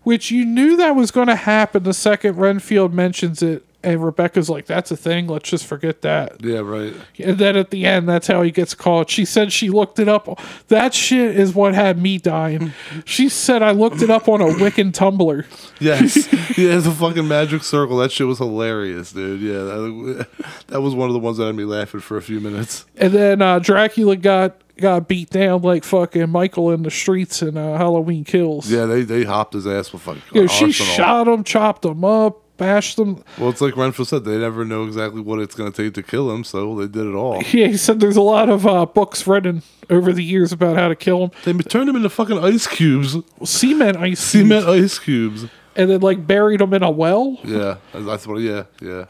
which 0.03 0.31
you 0.31 0.45
knew 0.45 0.77
that 0.77 0.95
was 0.95 1.11
going 1.11 1.27
to 1.27 1.35
happen 1.35 1.83
the 1.83 1.93
second 1.93 2.37
Renfield 2.37 2.93
mentions 2.93 3.41
it 3.41 3.63
And 3.83 4.03
Rebecca's 4.03 4.49
like, 4.49 4.65
"That's 4.65 4.89
a 4.89 4.97
thing. 4.97 5.27
Let's 5.27 5.49
just 5.49 5.65
forget 5.65 6.01
that." 6.01 6.43
Yeah, 6.43 6.59
right. 6.59 6.93
And 7.19 7.37
then 7.37 7.55
at 7.55 7.69
the 7.69 7.85
end, 7.85 8.09
that's 8.09 8.27
how 8.27 8.41
he 8.41 8.51
gets 8.51 8.73
caught. 8.73 9.09
She 9.09 9.23
said 9.23 9.53
she 9.53 9.69
looked 9.69 9.99
it 9.99 10.09
up. 10.09 10.39
That 10.67 10.93
shit 10.93 11.37
is 11.37 11.53
what 11.53 11.75
had 11.75 12.01
me 12.01 12.17
dying. 12.17 12.73
She 13.05 13.29
said 13.29 13.61
I 13.61 13.71
looked 13.71 14.01
it 14.01 14.09
up 14.09 14.27
on 14.27 14.41
a 14.41 14.45
Wiccan 14.45 14.91
Tumblr. 14.91 15.45
Yes. 15.79 16.27
yeah, 16.57 16.75
it's 16.75 16.87
a 16.87 16.91
fucking 16.91 17.27
magic 17.27 17.63
circle. 17.63 17.97
That 17.97 18.11
shit 18.11 18.27
was 18.27 18.39
hilarious, 18.39 19.11
dude. 19.13 19.41
Yeah, 19.41 19.59
that, 19.59 20.27
that 20.67 20.81
was 20.81 20.95
one 20.95 21.07
of 21.09 21.13
the 21.13 21.19
ones 21.19 21.37
that 21.37 21.45
had 21.45 21.55
me 21.55 21.63
laughing 21.63 22.01
for 22.01 22.17
a 22.17 22.21
few 22.21 22.39
minutes. 22.41 22.85
And 22.97 23.13
then 23.13 23.41
uh, 23.41 23.59
Dracula 23.59 24.17
got 24.17 24.59
got 24.77 25.07
beat 25.07 25.29
down 25.29 25.61
like 25.61 25.83
fucking 25.83 26.29
Michael 26.29 26.71
in 26.71 26.83
the 26.83 26.91
streets 26.91 27.41
in 27.41 27.57
uh, 27.57 27.77
Halloween 27.77 28.23
Kills. 28.23 28.69
Yeah, 28.69 28.85
they, 28.85 29.03
they 29.03 29.23
hopped 29.23 29.53
his 29.53 29.65
ass 29.67 29.91
with 29.93 30.01
fucking 30.03 30.21
know, 30.33 30.47
she 30.47 30.65
arsenal. 30.65 30.93
shot 30.93 31.27
him, 31.27 31.43
chopped 31.43 31.85
him 31.85 32.03
up, 32.03 32.41
bashed 32.57 32.97
him. 32.99 33.23
Well, 33.37 33.49
it's 33.49 33.61
like 33.61 33.75
Renfield 33.77 34.07
said, 34.07 34.23
they 34.25 34.37
never 34.37 34.65
know 34.65 34.85
exactly 34.85 35.21
what 35.21 35.39
it's 35.39 35.55
going 35.55 35.71
to 35.71 35.83
take 35.83 35.93
to 35.95 36.03
kill 36.03 36.31
him, 36.31 36.43
so 36.43 36.75
they 36.75 36.87
did 36.87 37.05
it 37.07 37.13
all. 37.15 37.41
Yeah, 37.53 37.67
he 37.67 37.77
said 37.77 37.99
there's 37.99 38.17
a 38.17 38.21
lot 38.21 38.49
of 38.49 38.65
uh, 38.65 38.85
books 38.85 39.25
written 39.27 39.61
over 39.89 40.11
the 40.13 40.23
years 40.23 40.51
about 40.51 40.75
how 40.77 40.87
to 40.87 40.95
kill 40.95 41.23
him. 41.25 41.31
They 41.45 41.53
turned 41.63 41.89
him 41.89 41.95
into 41.95 42.09
fucking 42.09 42.39
ice 42.39 42.67
cubes, 42.67 43.15
Cement 43.43 43.97
ice, 44.01 44.19
cement 44.19 44.65
ice 44.67 44.99
cubes. 44.99 45.45
and 45.75 45.89
then 45.89 46.01
like 46.01 46.25
buried 46.27 46.59
him 46.61 46.73
in 46.73 46.83
a 46.83 46.89
well. 46.91 47.37
Yeah, 47.43 47.77
that's 47.93 48.25
what. 48.27 48.41
Yeah, 48.41 48.63
yeah. 48.81 49.05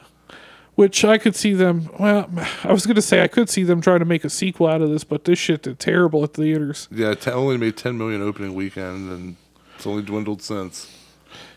Which 0.77 1.03
I 1.03 1.17
could 1.17 1.35
see 1.35 1.53
them. 1.53 1.89
Well, 1.99 2.29
I 2.63 2.71
was 2.71 2.85
gonna 2.85 3.01
say 3.01 3.23
I 3.23 3.27
could 3.27 3.49
see 3.49 3.63
them 3.63 3.81
trying 3.81 3.97
to 3.97 4.05
make 4.05 4.23
a 4.23 4.29
sequel 4.29 4.67
out 4.67 4.79
of 4.79 4.91
this, 4.91 5.03
but 5.03 5.23
this 5.23 5.39
shit 5.39 5.63
did 5.63 5.79
terrible 5.79 6.23
at 6.23 6.35
theaters. 6.35 6.87
Yeah, 6.91 7.11
it 7.11 7.27
only 7.27 7.57
made 7.57 7.77
10 7.77 7.97
million 7.97 8.21
opening 8.21 8.53
weekend, 8.53 9.11
and 9.11 9.35
it's 9.75 9.87
only 9.87 10.03
dwindled 10.03 10.43
since. 10.43 10.87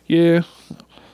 Yeah. 0.06 0.44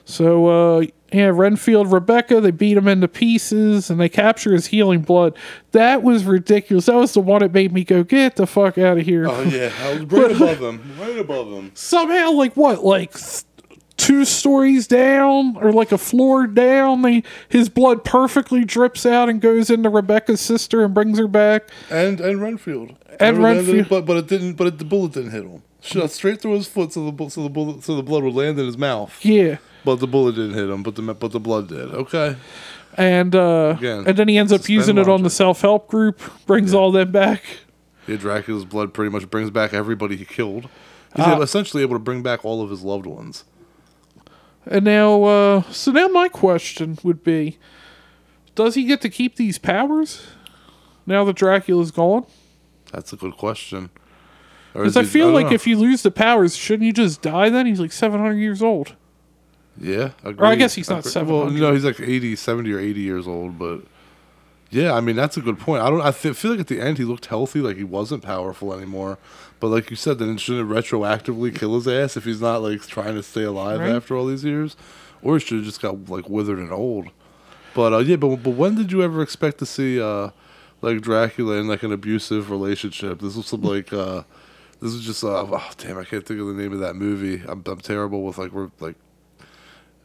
So 0.05 0.47
uh 0.47 0.85
yeah, 1.11 1.31
Renfield, 1.33 1.91
Rebecca, 1.91 2.41
they 2.41 2.51
beat 2.51 2.75
him 2.77 2.87
into 2.87 3.07
pieces 3.07 3.89
and 3.89 3.99
they 3.99 4.09
capture 4.09 4.53
his 4.53 4.67
healing 4.67 5.01
blood. 5.01 5.37
That 5.71 6.03
was 6.03 6.25
ridiculous. 6.25 6.87
That 6.87 6.95
was 6.95 7.13
the 7.13 7.21
one 7.21 7.39
that 7.41 7.53
made 7.53 7.71
me 7.71 7.83
go, 7.83 8.03
get 8.03 8.35
the 8.35 8.47
fuck 8.47 8.77
out 8.77 8.97
of 8.97 9.05
here. 9.05 9.27
Oh 9.27 9.41
yeah, 9.41 9.71
I 9.81 9.93
was 9.93 10.03
right 10.05 10.31
above 10.31 10.59
them, 10.59 10.95
right 10.99 11.17
above 11.17 11.47
him. 11.51 11.71
Somehow, 11.75 12.31
like 12.31 12.55
what, 12.55 12.83
like 12.83 13.13
two 13.97 14.23
stories 14.25 14.87
down 14.87 15.57
or 15.57 15.71
like 15.71 15.91
a 15.91 15.97
floor 15.97 16.47
down, 16.47 17.01
they 17.01 17.23
his 17.49 17.67
blood 17.67 18.05
perfectly 18.05 18.63
drips 18.63 19.05
out 19.05 19.27
and 19.27 19.41
goes 19.41 19.69
into 19.69 19.89
Rebecca's 19.89 20.39
sister 20.39 20.83
and 20.83 20.93
brings 20.93 21.17
her 21.17 21.27
back. 21.27 21.69
And 21.89 22.21
and 22.21 22.41
Renfield. 22.41 22.95
And 23.19 23.39
Renfield. 23.39 23.89
but 23.89 24.05
but 24.05 24.17
it 24.17 24.27
didn't. 24.27 24.53
But 24.53 24.67
it, 24.67 24.77
the 24.77 24.85
bullet 24.85 25.13
didn't 25.13 25.31
hit 25.31 25.43
him. 25.43 25.63
Shot 25.81 26.11
straight 26.11 26.41
through 26.41 26.53
his 26.53 26.67
foot, 26.67 26.93
so 26.93 27.09
the 27.09 27.29
so 27.29 27.43
the 27.43 27.49
bullet 27.49 27.83
so 27.83 27.95
the 27.95 28.03
blood 28.03 28.23
would 28.23 28.33
land 28.33 28.59
in 28.59 28.65
his 28.65 28.77
mouth. 28.77 29.17
Yeah. 29.25 29.57
But 29.83 29.99
the 29.99 30.07
bullet 30.07 30.35
didn't 30.35 30.53
hit 30.53 30.69
him. 30.69 30.83
But 30.83 30.95
the 30.95 31.01
but 31.01 31.31
the 31.31 31.39
blood 31.39 31.69
did. 31.69 31.93
Okay. 31.93 32.35
And 32.95 33.35
uh 33.35 33.75
Again, 33.77 34.03
and 34.07 34.17
then 34.17 34.27
he 34.27 34.37
ends 34.37 34.51
up 34.51 34.67
using 34.69 34.97
it 34.97 35.07
on 35.07 35.23
the 35.23 35.29
self 35.29 35.61
help 35.61 35.87
group, 35.87 36.19
brings 36.45 36.73
all 36.73 36.91
them 36.91 37.11
back. 37.11 37.43
Yeah, 38.07 38.15
Dracula's 38.15 38.65
blood 38.65 38.93
pretty 38.93 39.11
much 39.11 39.29
brings 39.29 39.49
back 39.49 39.73
everybody 39.73 40.15
he 40.15 40.25
killed. 40.25 40.69
He's 41.15 41.25
able- 41.25 41.41
essentially 41.41 41.83
able 41.83 41.95
to 41.95 41.99
bring 41.99 42.23
back 42.23 42.43
all 42.45 42.61
of 42.61 42.69
his 42.69 42.81
loved 42.81 43.05
ones. 43.05 43.43
And 44.69 44.83
now, 44.85 45.23
uh, 45.23 45.61
so 45.71 45.91
now 45.91 46.07
my 46.07 46.27
question 46.27 46.97
would 47.03 47.23
be 47.23 47.57
Does 48.55 48.75
he 48.75 48.83
get 48.85 49.01
to 49.01 49.09
keep 49.09 49.35
these 49.35 49.57
powers 49.57 50.27
now 51.05 51.23
that 51.23 51.35
Dracula's 51.35 51.91
gone? 51.91 52.25
That's 52.91 53.13
a 53.13 53.15
good 53.15 53.37
question. 53.37 53.89
Because 54.73 54.97
I 54.97 55.01
he- 55.01 55.07
feel 55.07 55.27
don't 55.27 55.33
like 55.35 55.47
know. 55.47 55.53
if 55.53 55.65
you 55.67 55.77
lose 55.77 56.03
the 56.03 56.11
powers, 56.11 56.55
shouldn't 56.55 56.85
you 56.85 56.93
just 56.93 57.21
die 57.21 57.49
then? 57.49 57.65
He's 57.65 57.79
like 57.79 57.91
700 57.91 58.35
years 58.35 58.61
old. 58.61 58.95
Yeah, 59.79 60.11
Or 60.23 60.45
I 60.45 60.55
guess 60.55 60.73
he's 60.73 60.89
not 60.89 60.99
Agree- 60.99 61.11
700. 61.11 61.41
Well, 61.43 61.51
no, 61.69 61.73
he's 61.73 61.85
like 61.85 61.99
80, 61.99 62.35
70 62.35 62.73
or 62.73 62.79
80 62.79 62.99
years 63.01 63.27
old, 63.27 63.59
but 63.59 63.81
yeah, 64.69 64.93
I 64.93 65.01
mean, 65.01 65.15
that's 65.15 65.37
a 65.37 65.41
good 65.41 65.59
point. 65.59 65.81
I 65.81 65.89
don't 65.89 66.01
I 66.01 66.11
th- 66.11 66.35
feel 66.35 66.51
like 66.51 66.59
at 66.59 66.67
the 66.67 66.81
end 66.81 66.97
he 66.97 67.03
looked 67.05 67.27
healthy, 67.27 67.59
like 67.61 67.77
he 67.77 67.83
wasn't 67.83 68.23
powerful 68.23 68.73
anymore. 68.73 69.17
But 69.59 69.67
like 69.69 69.89
you 69.89 69.95
said, 69.95 70.19
then 70.19 70.29
it 70.35 70.39
shouldn't 70.39 70.69
retroactively 70.69 71.55
kill 71.55 71.75
his 71.75 71.87
ass 71.87 72.17
if 72.17 72.25
he's 72.25 72.41
not 72.41 72.61
like 72.61 72.85
trying 72.85 73.15
to 73.15 73.23
stay 73.23 73.43
alive 73.43 73.79
Right. 73.79 73.89
after 73.91 74.15
all 74.15 74.25
these 74.27 74.43
years, 74.43 74.75
or 75.21 75.35
he 75.37 75.45
should 75.45 75.57
have 75.57 75.65
just 75.65 75.81
got 75.81 76.09
like 76.09 76.29
withered 76.29 76.59
and 76.59 76.71
old. 76.71 77.07
But 77.73 77.93
uh, 77.93 77.97
yeah, 77.99 78.17
but 78.17 78.35
but 78.37 78.51
when 78.51 78.75
did 78.75 78.91
you 78.91 79.01
ever 79.03 79.21
expect 79.21 79.57
to 79.59 79.65
see 79.65 80.01
uh, 80.01 80.29
like 80.81 81.01
Dracula 81.01 81.55
in 81.57 81.67
like 81.67 81.83
an 81.83 81.91
abusive 81.91 82.51
relationship? 82.51 83.19
This 83.19 83.35
was 83.35 83.47
some 83.47 83.61
like 83.61 83.91
uh, 83.93 84.23
this 84.81 84.93
is 84.93 85.05
just 85.05 85.23
uh, 85.23 85.45
oh 85.49 85.69
damn, 85.77 85.97
I 85.97 86.03
can't 86.03 86.25
think 86.25 86.39
of 86.39 86.47
the 86.47 86.53
name 86.53 86.73
of 86.73 86.79
that 86.79 86.95
movie. 86.95 87.41
I'm 87.47 87.63
I'm 87.65 87.79
terrible 87.79 88.23
with 88.23 88.37
like 88.37 88.51
we're 88.51 88.69
like 88.79 88.95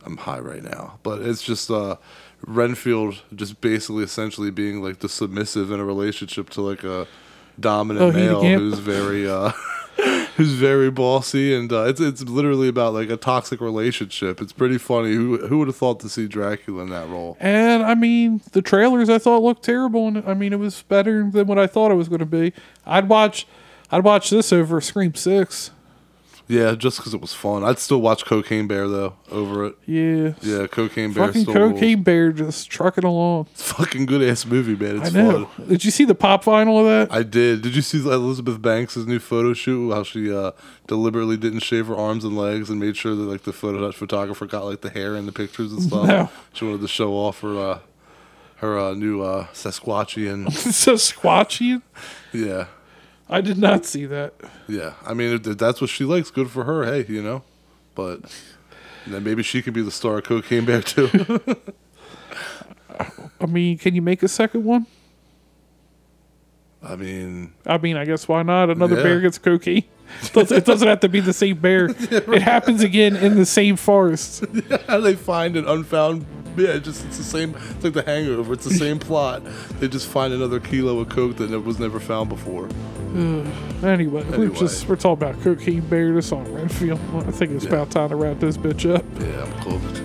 I'm 0.05 0.16
high 0.16 0.40
right 0.40 0.62
now, 0.62 0.98
but 1.03 1.22
it's 1.22 1.42
just 1.42 1.70
uh, 1.70 1.96
Renfield 2.46 3.22
just 3.35 3.61
basically 3.61 4.05
essentially 4.05 4.50
being 4.50 4.83
like 4.83 4.98
the 5.00 5.09
submissive 5.09 5.70
in 5.70 5.81
a 5.81 5.85
relationship 5.85 6.50
to 6.50 6.61
like 6.61 6.85
a 6.85 7.07
dominant 7.61 8.05
Oh, 8.07 8.12
male 8.12 8.42
who's 8.42 8.78
very 8.78 9.28
uh, 9.28 9.52
who's 10.37 10.52
very 10.52 10.90
bossy, 10.90 11.55
and 11.55 11.72
uh, 11.72 11.85
it's 11.85 12.00
it's 12.00 12.22
literally 12.22 12.68
about 12.68 12.94
like 12.94 13.11
a 13.11 13.16
toxic 13.16 13.61
relationship. 13.61 14.40
It's 14.40 14.52
pretty 14.52 14.78
funny. 14.78 15.12
Who 15.12 15.46
who 15.46 15.59
would 15.59 15.68
have 15.68 15.76
thought 15.76 16.00
to 16.00 16.09
see 16.09 16.26
Dracula 16.26 16.83
in 16.83 16.90
that 16.90 17.09
role? 17.09 17.37
And 17.40 17.83
I 17.83 17.94
mean, 17.94 18.40
the 18.52 18.62
trailers 18.62 19.09
I 19.09 19.18
thought 19.18 19.42
looked 19.42 19.64
terrible, 19.64 20.09
and 20.09 20.24
I 20.26 20.35
mean, 20.35 20.52
it 20.52 20.59
was 20.59 20.83
better 20.83 21.28
than 21.31 21.46
what 21.46 21.59
I 21.59 21.66
thought 21.66 21.90
it 21.90 21.94
was 21.96 22.09
going 22.09 22.20
to 22.20 22.26
be. 22.26 22.52
I'd 22.87 23.09
watch, 23.09 23.46
I'd 23.90 24.05
watch 24.05 24.31
this 24.31 24.52
over 24.52 24.81
Scream 24.81 25.14
Six. 25.14 25.70
Yeah, 26.48 26.74
just 26.74 26.98
because 26.98 27.14
it 27.14 27.20
was 27.20 27.33
fun. 27.33 27.64
I'd 27.64 27.78
still 27.78 28.00
watch 28.00 28.24
Cocaine 28.26 28.66
Bear 28.66 28.87
though 28.88 29.14
over 29.31 29.66
it. 29.66 29.76
Yeah, 29.87 30.35
Yeah, 30.42 30.66
Cocaine 30.66 31.12
Bear. 31.12 31.28
fucking 31.28 31.42
still 31.42 31.55
rules. 31.55 31.72
Cocaine 31.74 32.02
Bear 32.02 32.33
just 32.33 32.68
trucking 32.70 33.05
along. 33.05 33.46
It's 33.52 33.72
fucking 33.72 34.07
good 34.07 34.22
ass 34.28 34.44
movie, 34.44 34.74
man. 34.76 35.00
It's 35.02 35.14
I 35.14 35.22
know. 35.22 35.46
fun. 35.46 35.68
Did 35.68 35.85
you 35.85 35.90
see 35.90 36.05
the 36.05 36.14
pop 36.14 36.44
vinyl 36.44 36.81
of 36.81 36.87
that? 37.09 37.14
I 37.16 37.22
did. 37.22 37.62
Did 37.62 37.74
you 37.76 37.81
see 37.83 37.98
Elizabeth 37.98 38.61
Banks' 38.61 38.96
new 38.96 39.18
photo 39.18 39.55
shoot? 39.55 39.92
How 39.92 40.02
she 40.02 40.35
uh, 40.35 40.50
deliberately 40.87 41.37
didn't 41.37 41.61
shave 41.61 41.87
her 41.87 41.96
arms 41.96 42.24
and 42.24 42.37
legs 42.37 42.68
and 42.68 42.78
made 42.78 42.96
sure 42.96 43.14
that 43.14 43.22
like 43.22 43.44
the 43.44 43.52
photo 43.52 43.90
photographer 43.92 44.44
got 44.46 44.64
like 44.64 44.81
the 44.83 44.90
hair 44.90 45.16
in 45.16 45.26
the 45.26 45.33
pictures 45.33 45.72
and 45.72 45.83
stuff. 45.83 46.07
No. 46.07 46.28
She 46.52 46.64
wanted 46.66 46.81
to 46.83 46.88
show 46.88 47.12
off 47.14 47.40
her 47.40 47.57
uh, 47.59 47.78
her 48.57 48.78
uh, 48.78 48.94
new 48.94 49.22
uh, 49.22 49.46
Sasquatchian. 49.55 50.52
so 50.72 50.94
squatchy. 50.94 51.81
yeah, 52.33 52.66
I 53.33 53.40
did 53.40 53.59
not 53.59 53.85
see 53.85 54.05
that. 54.07 54.35
yeah. 54.68 54.95
I 55.07 55.14
mean, 55.14 55.35
if, 55.35 55.42
that's 55.59 55.81
what 55.81 55.90
she 55.90 56.05
likes, 56.05 56.31
good 56.31 56.51
for 56.51 56.64
her. 56.64 56.85
Hey, 56.85 57.05
you 57.09 57.23
know, 57.23 57.42
but 57.95 58.21
then 59.07 59.25
maybe 59.25 59.42
she 59.42 59.62
could 59.62 59.75
be 59.75 59.83
the 59.83 59.90
star 59.90 60.18
of 60.18 60.25
Cocaine 60.25 60.64
Bear 60.64 60.83
too. 60.83 61.09
I 63.40 63.47
mean, 63.47 63.79
can 63.79 63.95
you 63.95 64.03
make 64.03 64.23
a 64.23 64.29
second 64.29 64.64
one? 64.64 64.87
I 66.83 66.97
mean, 66.97 67.53
I 67.66 67.79
mean, 67.79 67.97
I 67.97 68.05
guess 68.05 68.27
why 68.29 68.42
not? 68.42 68.68
Another 68.71 68.97
Yeah. 68.97 69.03
bear 69.03 69.21
gets 69.21 69.38
cocaine. 69.38 69.85
It 70.35 70.66
doesn't 70.66 70.87
have 70.87 71.01
to 71.01 71.09
be 71.09 71.21
the 71.21 71.33
same 71.33 71.57
bear. 71.59 71.87
It 72.11 72.42
happens 72.42 72.83
again 72.83 73.16
in 73.16 73.37
the 73.37 73.47
same 73.47 73.77
forest. 73.77 74.45
how 74.87 75.01
they 75.01 75.14
find 75.14 75.57
an 75.57 75.66
unfound. 75.66 76.27
Yeah, 76.57 76.77
just 76.79 77.05
it's 77.07 77.17
the 77.19 77.25
same. 77.25 77.55
It's 77.71 77.85
like 77.85 77.93
the 77.95 78.03
Hangover. 78.03 78.53
It's 78.53 78.65
the 78.65 78.75
same 78.75 78.99
plot. 79.09 79.43
They 79.81 79.88
just 79.88 80.07
find 80.09 80.33
another 80.35 80.61
kilo 80.61 80.99
of 81.01 81.09
coke 81.09 81.37
that 81.37 81.51
was 81.61 81.79
never 81.79 81.99
found 82.01 82.29
before. 82.29 82.69
Anyway, 83.85 84.25
we're 84.37 84.49
just 84.49 84.88
we're 84.88 84.97
talking 84.97 85.23
about 85.27 85.41
cocaine 85.43 85.81
bear. 85.83 86.12
This 86.15 86.33
on 86.33 86.45
Renfield. 86.53 87.01
I 87.15 87.31
think 87.31 87.53
it's 87.53 87.65
Yeah. 87.65 87.71
about 87.73 87.91
time 87.91 88.09
to 88.11 88.17
wrap 88.17 88.38
this 88.41 88.57
bitch 88.57 88.95
up. 88.95 89.05
Yeah, 89.21 89.45
I'm 89.45 89.53
cooked. 89.62 90.01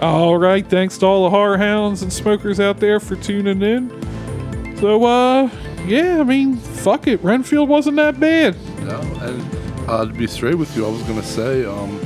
All 0.00 0.36
right, 0.36 0.66
thanks 0.68 0.98
to 0.98 1.06
all 1.06 1.24
the 1.24 1.30
horror 1.30 1.56
hounds 1.56 2.02
and 2.02 2.12
smokers 2.12 2.60
out 2.60 2.78
there 2.78 3.00
for 3.00 3.16
tuning 3.16 3.62
in. 3.62 4.76
So, 4.78 5.04
uh, 5.04 5.48
yeah, 5.86 6.20
I 6.20 6.24
mean, 6.24 6.56
fuck 6.56 7.06
it, 7.06 7.22
Renfield 7.24 7.68
wasn't 7.70 7.96
that 7.96 8.20
bad. 8.20 8.54
No, 8.82 9.00
and 9.22 9.40
uh, 9.88 10.04
to 10.06 10.12
be 10.12 10.26
straight 10.26 10.56
with 10.56 10.74
you, 10.76 10.86
I 10.86 10.90
was 10.90 11.02
gonna 11.02 11.22
say, 11.22 11.64
um, 11.64 12.00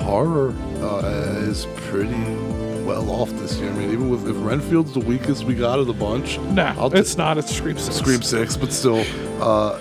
horror 0.00 0.54
uh, 0.80 1.40
is 1.42 1.66
pretty 1.76 2.12
well 2.84 3.10
off 3.10 3.30
this 3.30 3.58
year. 3.58 3.70
I 3.70 3.74
mean, 3.74 3.90
even 3.92 4.08
with 4.10 4.28
if 4.28 4.36
Renfield's 4.38 4.92
the 4.92 5.00
weakest 5.00 5.44
we 5.44 5.54
got 5.54 5.78
of 5.78 5.86
the 5.86 5.92
bunch, 5.92 6.38
Nah, 6.40 6.74
I'll 6.78 6.94
it's 6.94 7.16
not. 7.16 7.38
It's 7.38 7.54
Scream 7.54 7.78
Six. 7.78 7.96
Scream 7.96 8.22
Six, 8.22 8.56
but 8.56 8.72
still, 8.72 9.04
uh, 9.40 9.78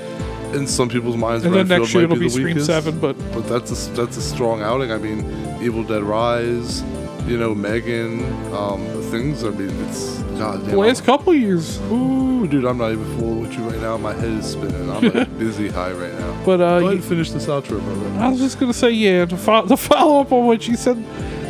in 0.53 0.67
some 0.67 0.89
people's 0.89 1.17
minds, 1.17 1.45
And 1.45 1.53
then 1.53 1.67
next 1.67 1.93
year 1.93 2.07
might 2.07 2.15
it'll 2.15 2.19
be 2.19 2.25
the 2.25 2.29
Scream 2.29 2.45
weakest. 2.47 2.65
Seven, 2.67 2.99
but 2.99 3.17
But 3.33 3.47
that's 3.47 3.71
a 3.87 3.91
that's 3.91 4.17
a 4.17 4.21
strong 4.21 4.61
outing. 4.61 4.91
I 4.91 4.97
mean, 4.97 5.25
Evil 5.61 5.83
Dead 5.83 6.03
Rise, 6.03 6.83
you 7.27 7.37
know, 7.37 7.53
Megan, 7.55 8.23
um, 8.53 8.85
things. 9.11 9.43
I 9.43 9.49
mean, 9.49 9.69
it's 9.87 10.19
goddamn. 10.39 10.71
the 10.71 10.77
last 10.77 11.03
couple 11.03 11.33
years. 11.33 11.79
Ooh, 11.91 12.47
dude, 12.47 12.65
I'm 12.65 12.77
not 12.77 12.91
even 12.91 13.05
fooling 13.17 13.41
with 13.41 13.53
you 13.53 13.69
right 13.69 13.79
now. 13.79 13.97
My 13.97 14.13
head 14.13 14.29
is 14.39 14.45
spinning. 14.51 14.89
I'm 14.89 15.03
like 15.13 15.37
busy 15.39 15.69
high 15.69 15.91
right 15.91 16.13
now. 16.19 16.43
But 16.45 16.61
uh, 16.61 16.79
Go 16.79 16.85
ahead 16.87 16.91
you- 16.93 16.97
and 16.97 17.03
finish 17.03 17.31
this 17.31 17.45
outro, 17.47 17.79
brother. 17.83 18.09
I 18.19 18.29
was 18.29 18.39
just 18.39 18.59
gonna 18.59 18.73
say, 18.73 18.91
yeah, 18.91 19.25
to, 19.25 19.37
fo- 19.37 19.65
to 19.67 19.77
follow 19.77 20.21
up 20.21 20.31
on 20.31 20.45
what 20.47 20.67
you 20.67 20.75
said, 20.75 21.03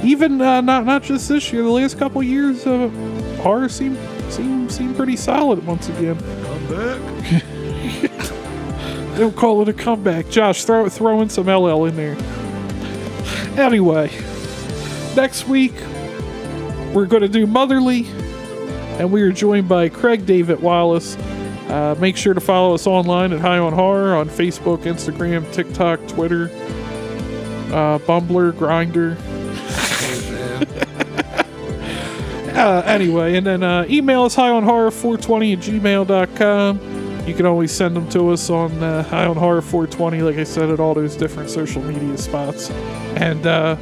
even 0.04 0.42
uh, 0.42 0.62
not 0.62 0.86
not 0.86 1.04
just 1.04 1.30
this 1.30 1.52
year, 1.54 1.64
the 1.64 1.70
last 1.70 1.98
couple 1.98 2.22
years, 2.24 2.66
uh, 2.68 2.90
horror 3.42 3.70
seem 3.70 3.98
seem 4.30 4.70
seem 4.70 4.94
pretty 4.96 5.16
solid 5.16 5.66
once 5.66 5.88
again. 5.90 6.18
Come 6.20 6.68
back. 6.68 7.44
Don't 9.18 9.36
call 9.36 9.62
it 9.62 9.70
a 9.70 9.74
comeback, 9.74 10.30
Josh. 10.30 10.64
Throw 10.66 10.90
throw 10.90 11.22
in 11.22 11.30
some 11.30 11.46
LL 11.48 11.86
in 11.86 11.96
there. 11.96 12.18
Anyway, 13.60 14.10
next 15.16 15.48
week 15.48 15.74
we're 16.94 17.06
going 17.06 17.22
to 17.22 17.30
do 17.30 17.48
Motherly, 17.48 18.06
and 19.00 19.12
we 19.12 19.22
are 19.22 19.32
joined 19.32 19.70
by 19.70 19.90
Craig 19.90 20.26
David 20.26 20.62
Wallace. 20.62 21.16
Uh, 21.68 21.96
make 22.00 22.18
sure 22.18 22.34
to 22.34 22.42
follow 22.42 22.74
us 22.74 22.86
online 22.86 23.32
at 23.32 23.40
High 23.40 23.60
on 23.60 23.72
Horror 23.72 24.16
on 24.16 24.28
Facebook, 24.30 24.80
Instagram, 24.80 25.52
TikTok, 25.54 26.06
Twitter, 26.08 26.46
uh, 27.74 27.98
Bumbler, 28.00 28.58
Grinder. 28.58 29.16
uh, 32.58 32.84
anyway, 32.86 33.38
and 33.38 33.48
then 33.48 33.64
uh, 33.64 33.86
email 33.90 34.24
us 34.24 34.36
highonhorror420 34.36 35.54
at 35.54 35.60
gmail.com. 35.60 37.28
You 37.28 37.34
can 37.34 37.46
always 37.46 37.72
send 37.72 37.96
them 37.96 38.10
to 38.10 38.32
us 38.32 38.50
on 38.50 38.84
uh, 38.84 39.04
High 39.04 39.28
on 39.28 39.38
Horror 39.38 39.62
420, 39.62 40.24
like 40.24 40.38
I 40.38 40.44
said, 40.44 40.70
at 40.70 40.82
all 40.82 40.94
those 40.94 41.16
different 41.16 41.50
social 41.50 41.82
media 41.82 42.18
spots. 42.18 42.70
And, 43.16 43.48
uh. 43.48 43.78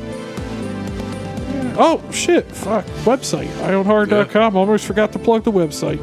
Oh, 1.77 2.01
shit, 2.11 2.45
fuck, 2.51 2.85
website, 3.05 3.47
highonhorror.com. 3.61 4.55
Almost 4.55 4.85
forgot 4.85 5.11
to 5.13 5.19
plug 5.19 5.43
the 5.43 5.51
website. 5.51 5.99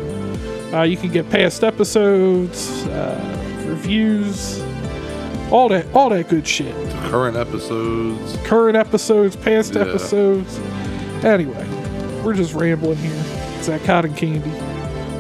Uh, 0.73 0.83
you 0.83 0.97
can 0.97 1.11
get 1.11 1.29
past 1.31 1.63
episodes, 1.65 2.85
uh, 2.87 3.65
reviews, 3.67 4.61
all 5.51 5.69
that, 5.69 5.87
all 5.95 6.09
that 6.11 6.29
good 6.29 6.47
shit. 6.47 6.75
Current 7.11 7.37
episodes. 7.37 8.37
Current 8.45 8.77
episodes, 8.77 9.37
past 9.37 9.75
Yeah. 9.75 9.83
episodes. 9.83 10.59
Anyway, 11.25 11.67
we're 12.25 12.35
just 12.35 12.55
rambling 12.55 12.97
here. 12.99 13.25
It's 13.59 13.69
that 13.69 13.85
cotton 13.85 14.15
candy. 14.15 14.53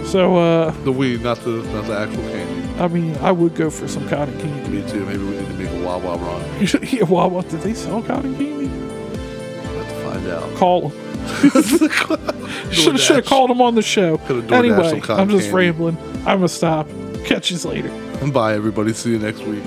So, 0.05 0.37
uh, 0.37 0.71
The 0.85 0.93
weed, 0.93 1.23
not 1.23 1.39
the 1.45 1.63
not 1.73 1.87
the 1.87 1.99
actual 1.99 2.23
candy. 2.25 2.69
I 2.79 2.89
mean, 2.89 3.17
I 3.19 3.33
would 3.33 3.55
go 3.55 3.71
for 3.71 3.89
some 3.89 4.07
cotton 4.09 4.39
candy. 4.41 4.69
Me 4.83 4.89
too. 4.91 5.05
Maybe 5.07 5.19
we 5.25 5.31
need 5.31 5.47
to 5.47 5.55
make 5.55 5.71
a 5.71 5.85
Wawa 5.85 6.17
run. 6.19 6.45
yeah, 6.83 7.05
what 7.05 7.49
did 7.49 7.61
they 7.63 7.75
sell 7.75 8.03
cotton 8.03 8.37
candy? 8.37 8.86
Call. 10.57 10.91
Should 12.71 13.01
have 13.01 13.27
called 13.27 13.51
him 13.51 13.61
on 13.61 13.75
the 13.75 13.83
show. 13.83 14.17
Anyway, 14.51 15.01
I'm 15.09 15.29
just 15.29 15.47
candy. 15.47 15.51
rambling. 15.51 15.99
I'm 16.21 16.39
gonna 16.39 16.49
stop. 16.49 16.89
Catch 17.25 17.51
you 17.51 17.59
later. 17.59 17.91
Bye, 18.33 18.55
everybody. 18.55 18.93
See 18.95 19.11
you 19.11 19.19
next 19.19 19.43
week. 19.43 19.63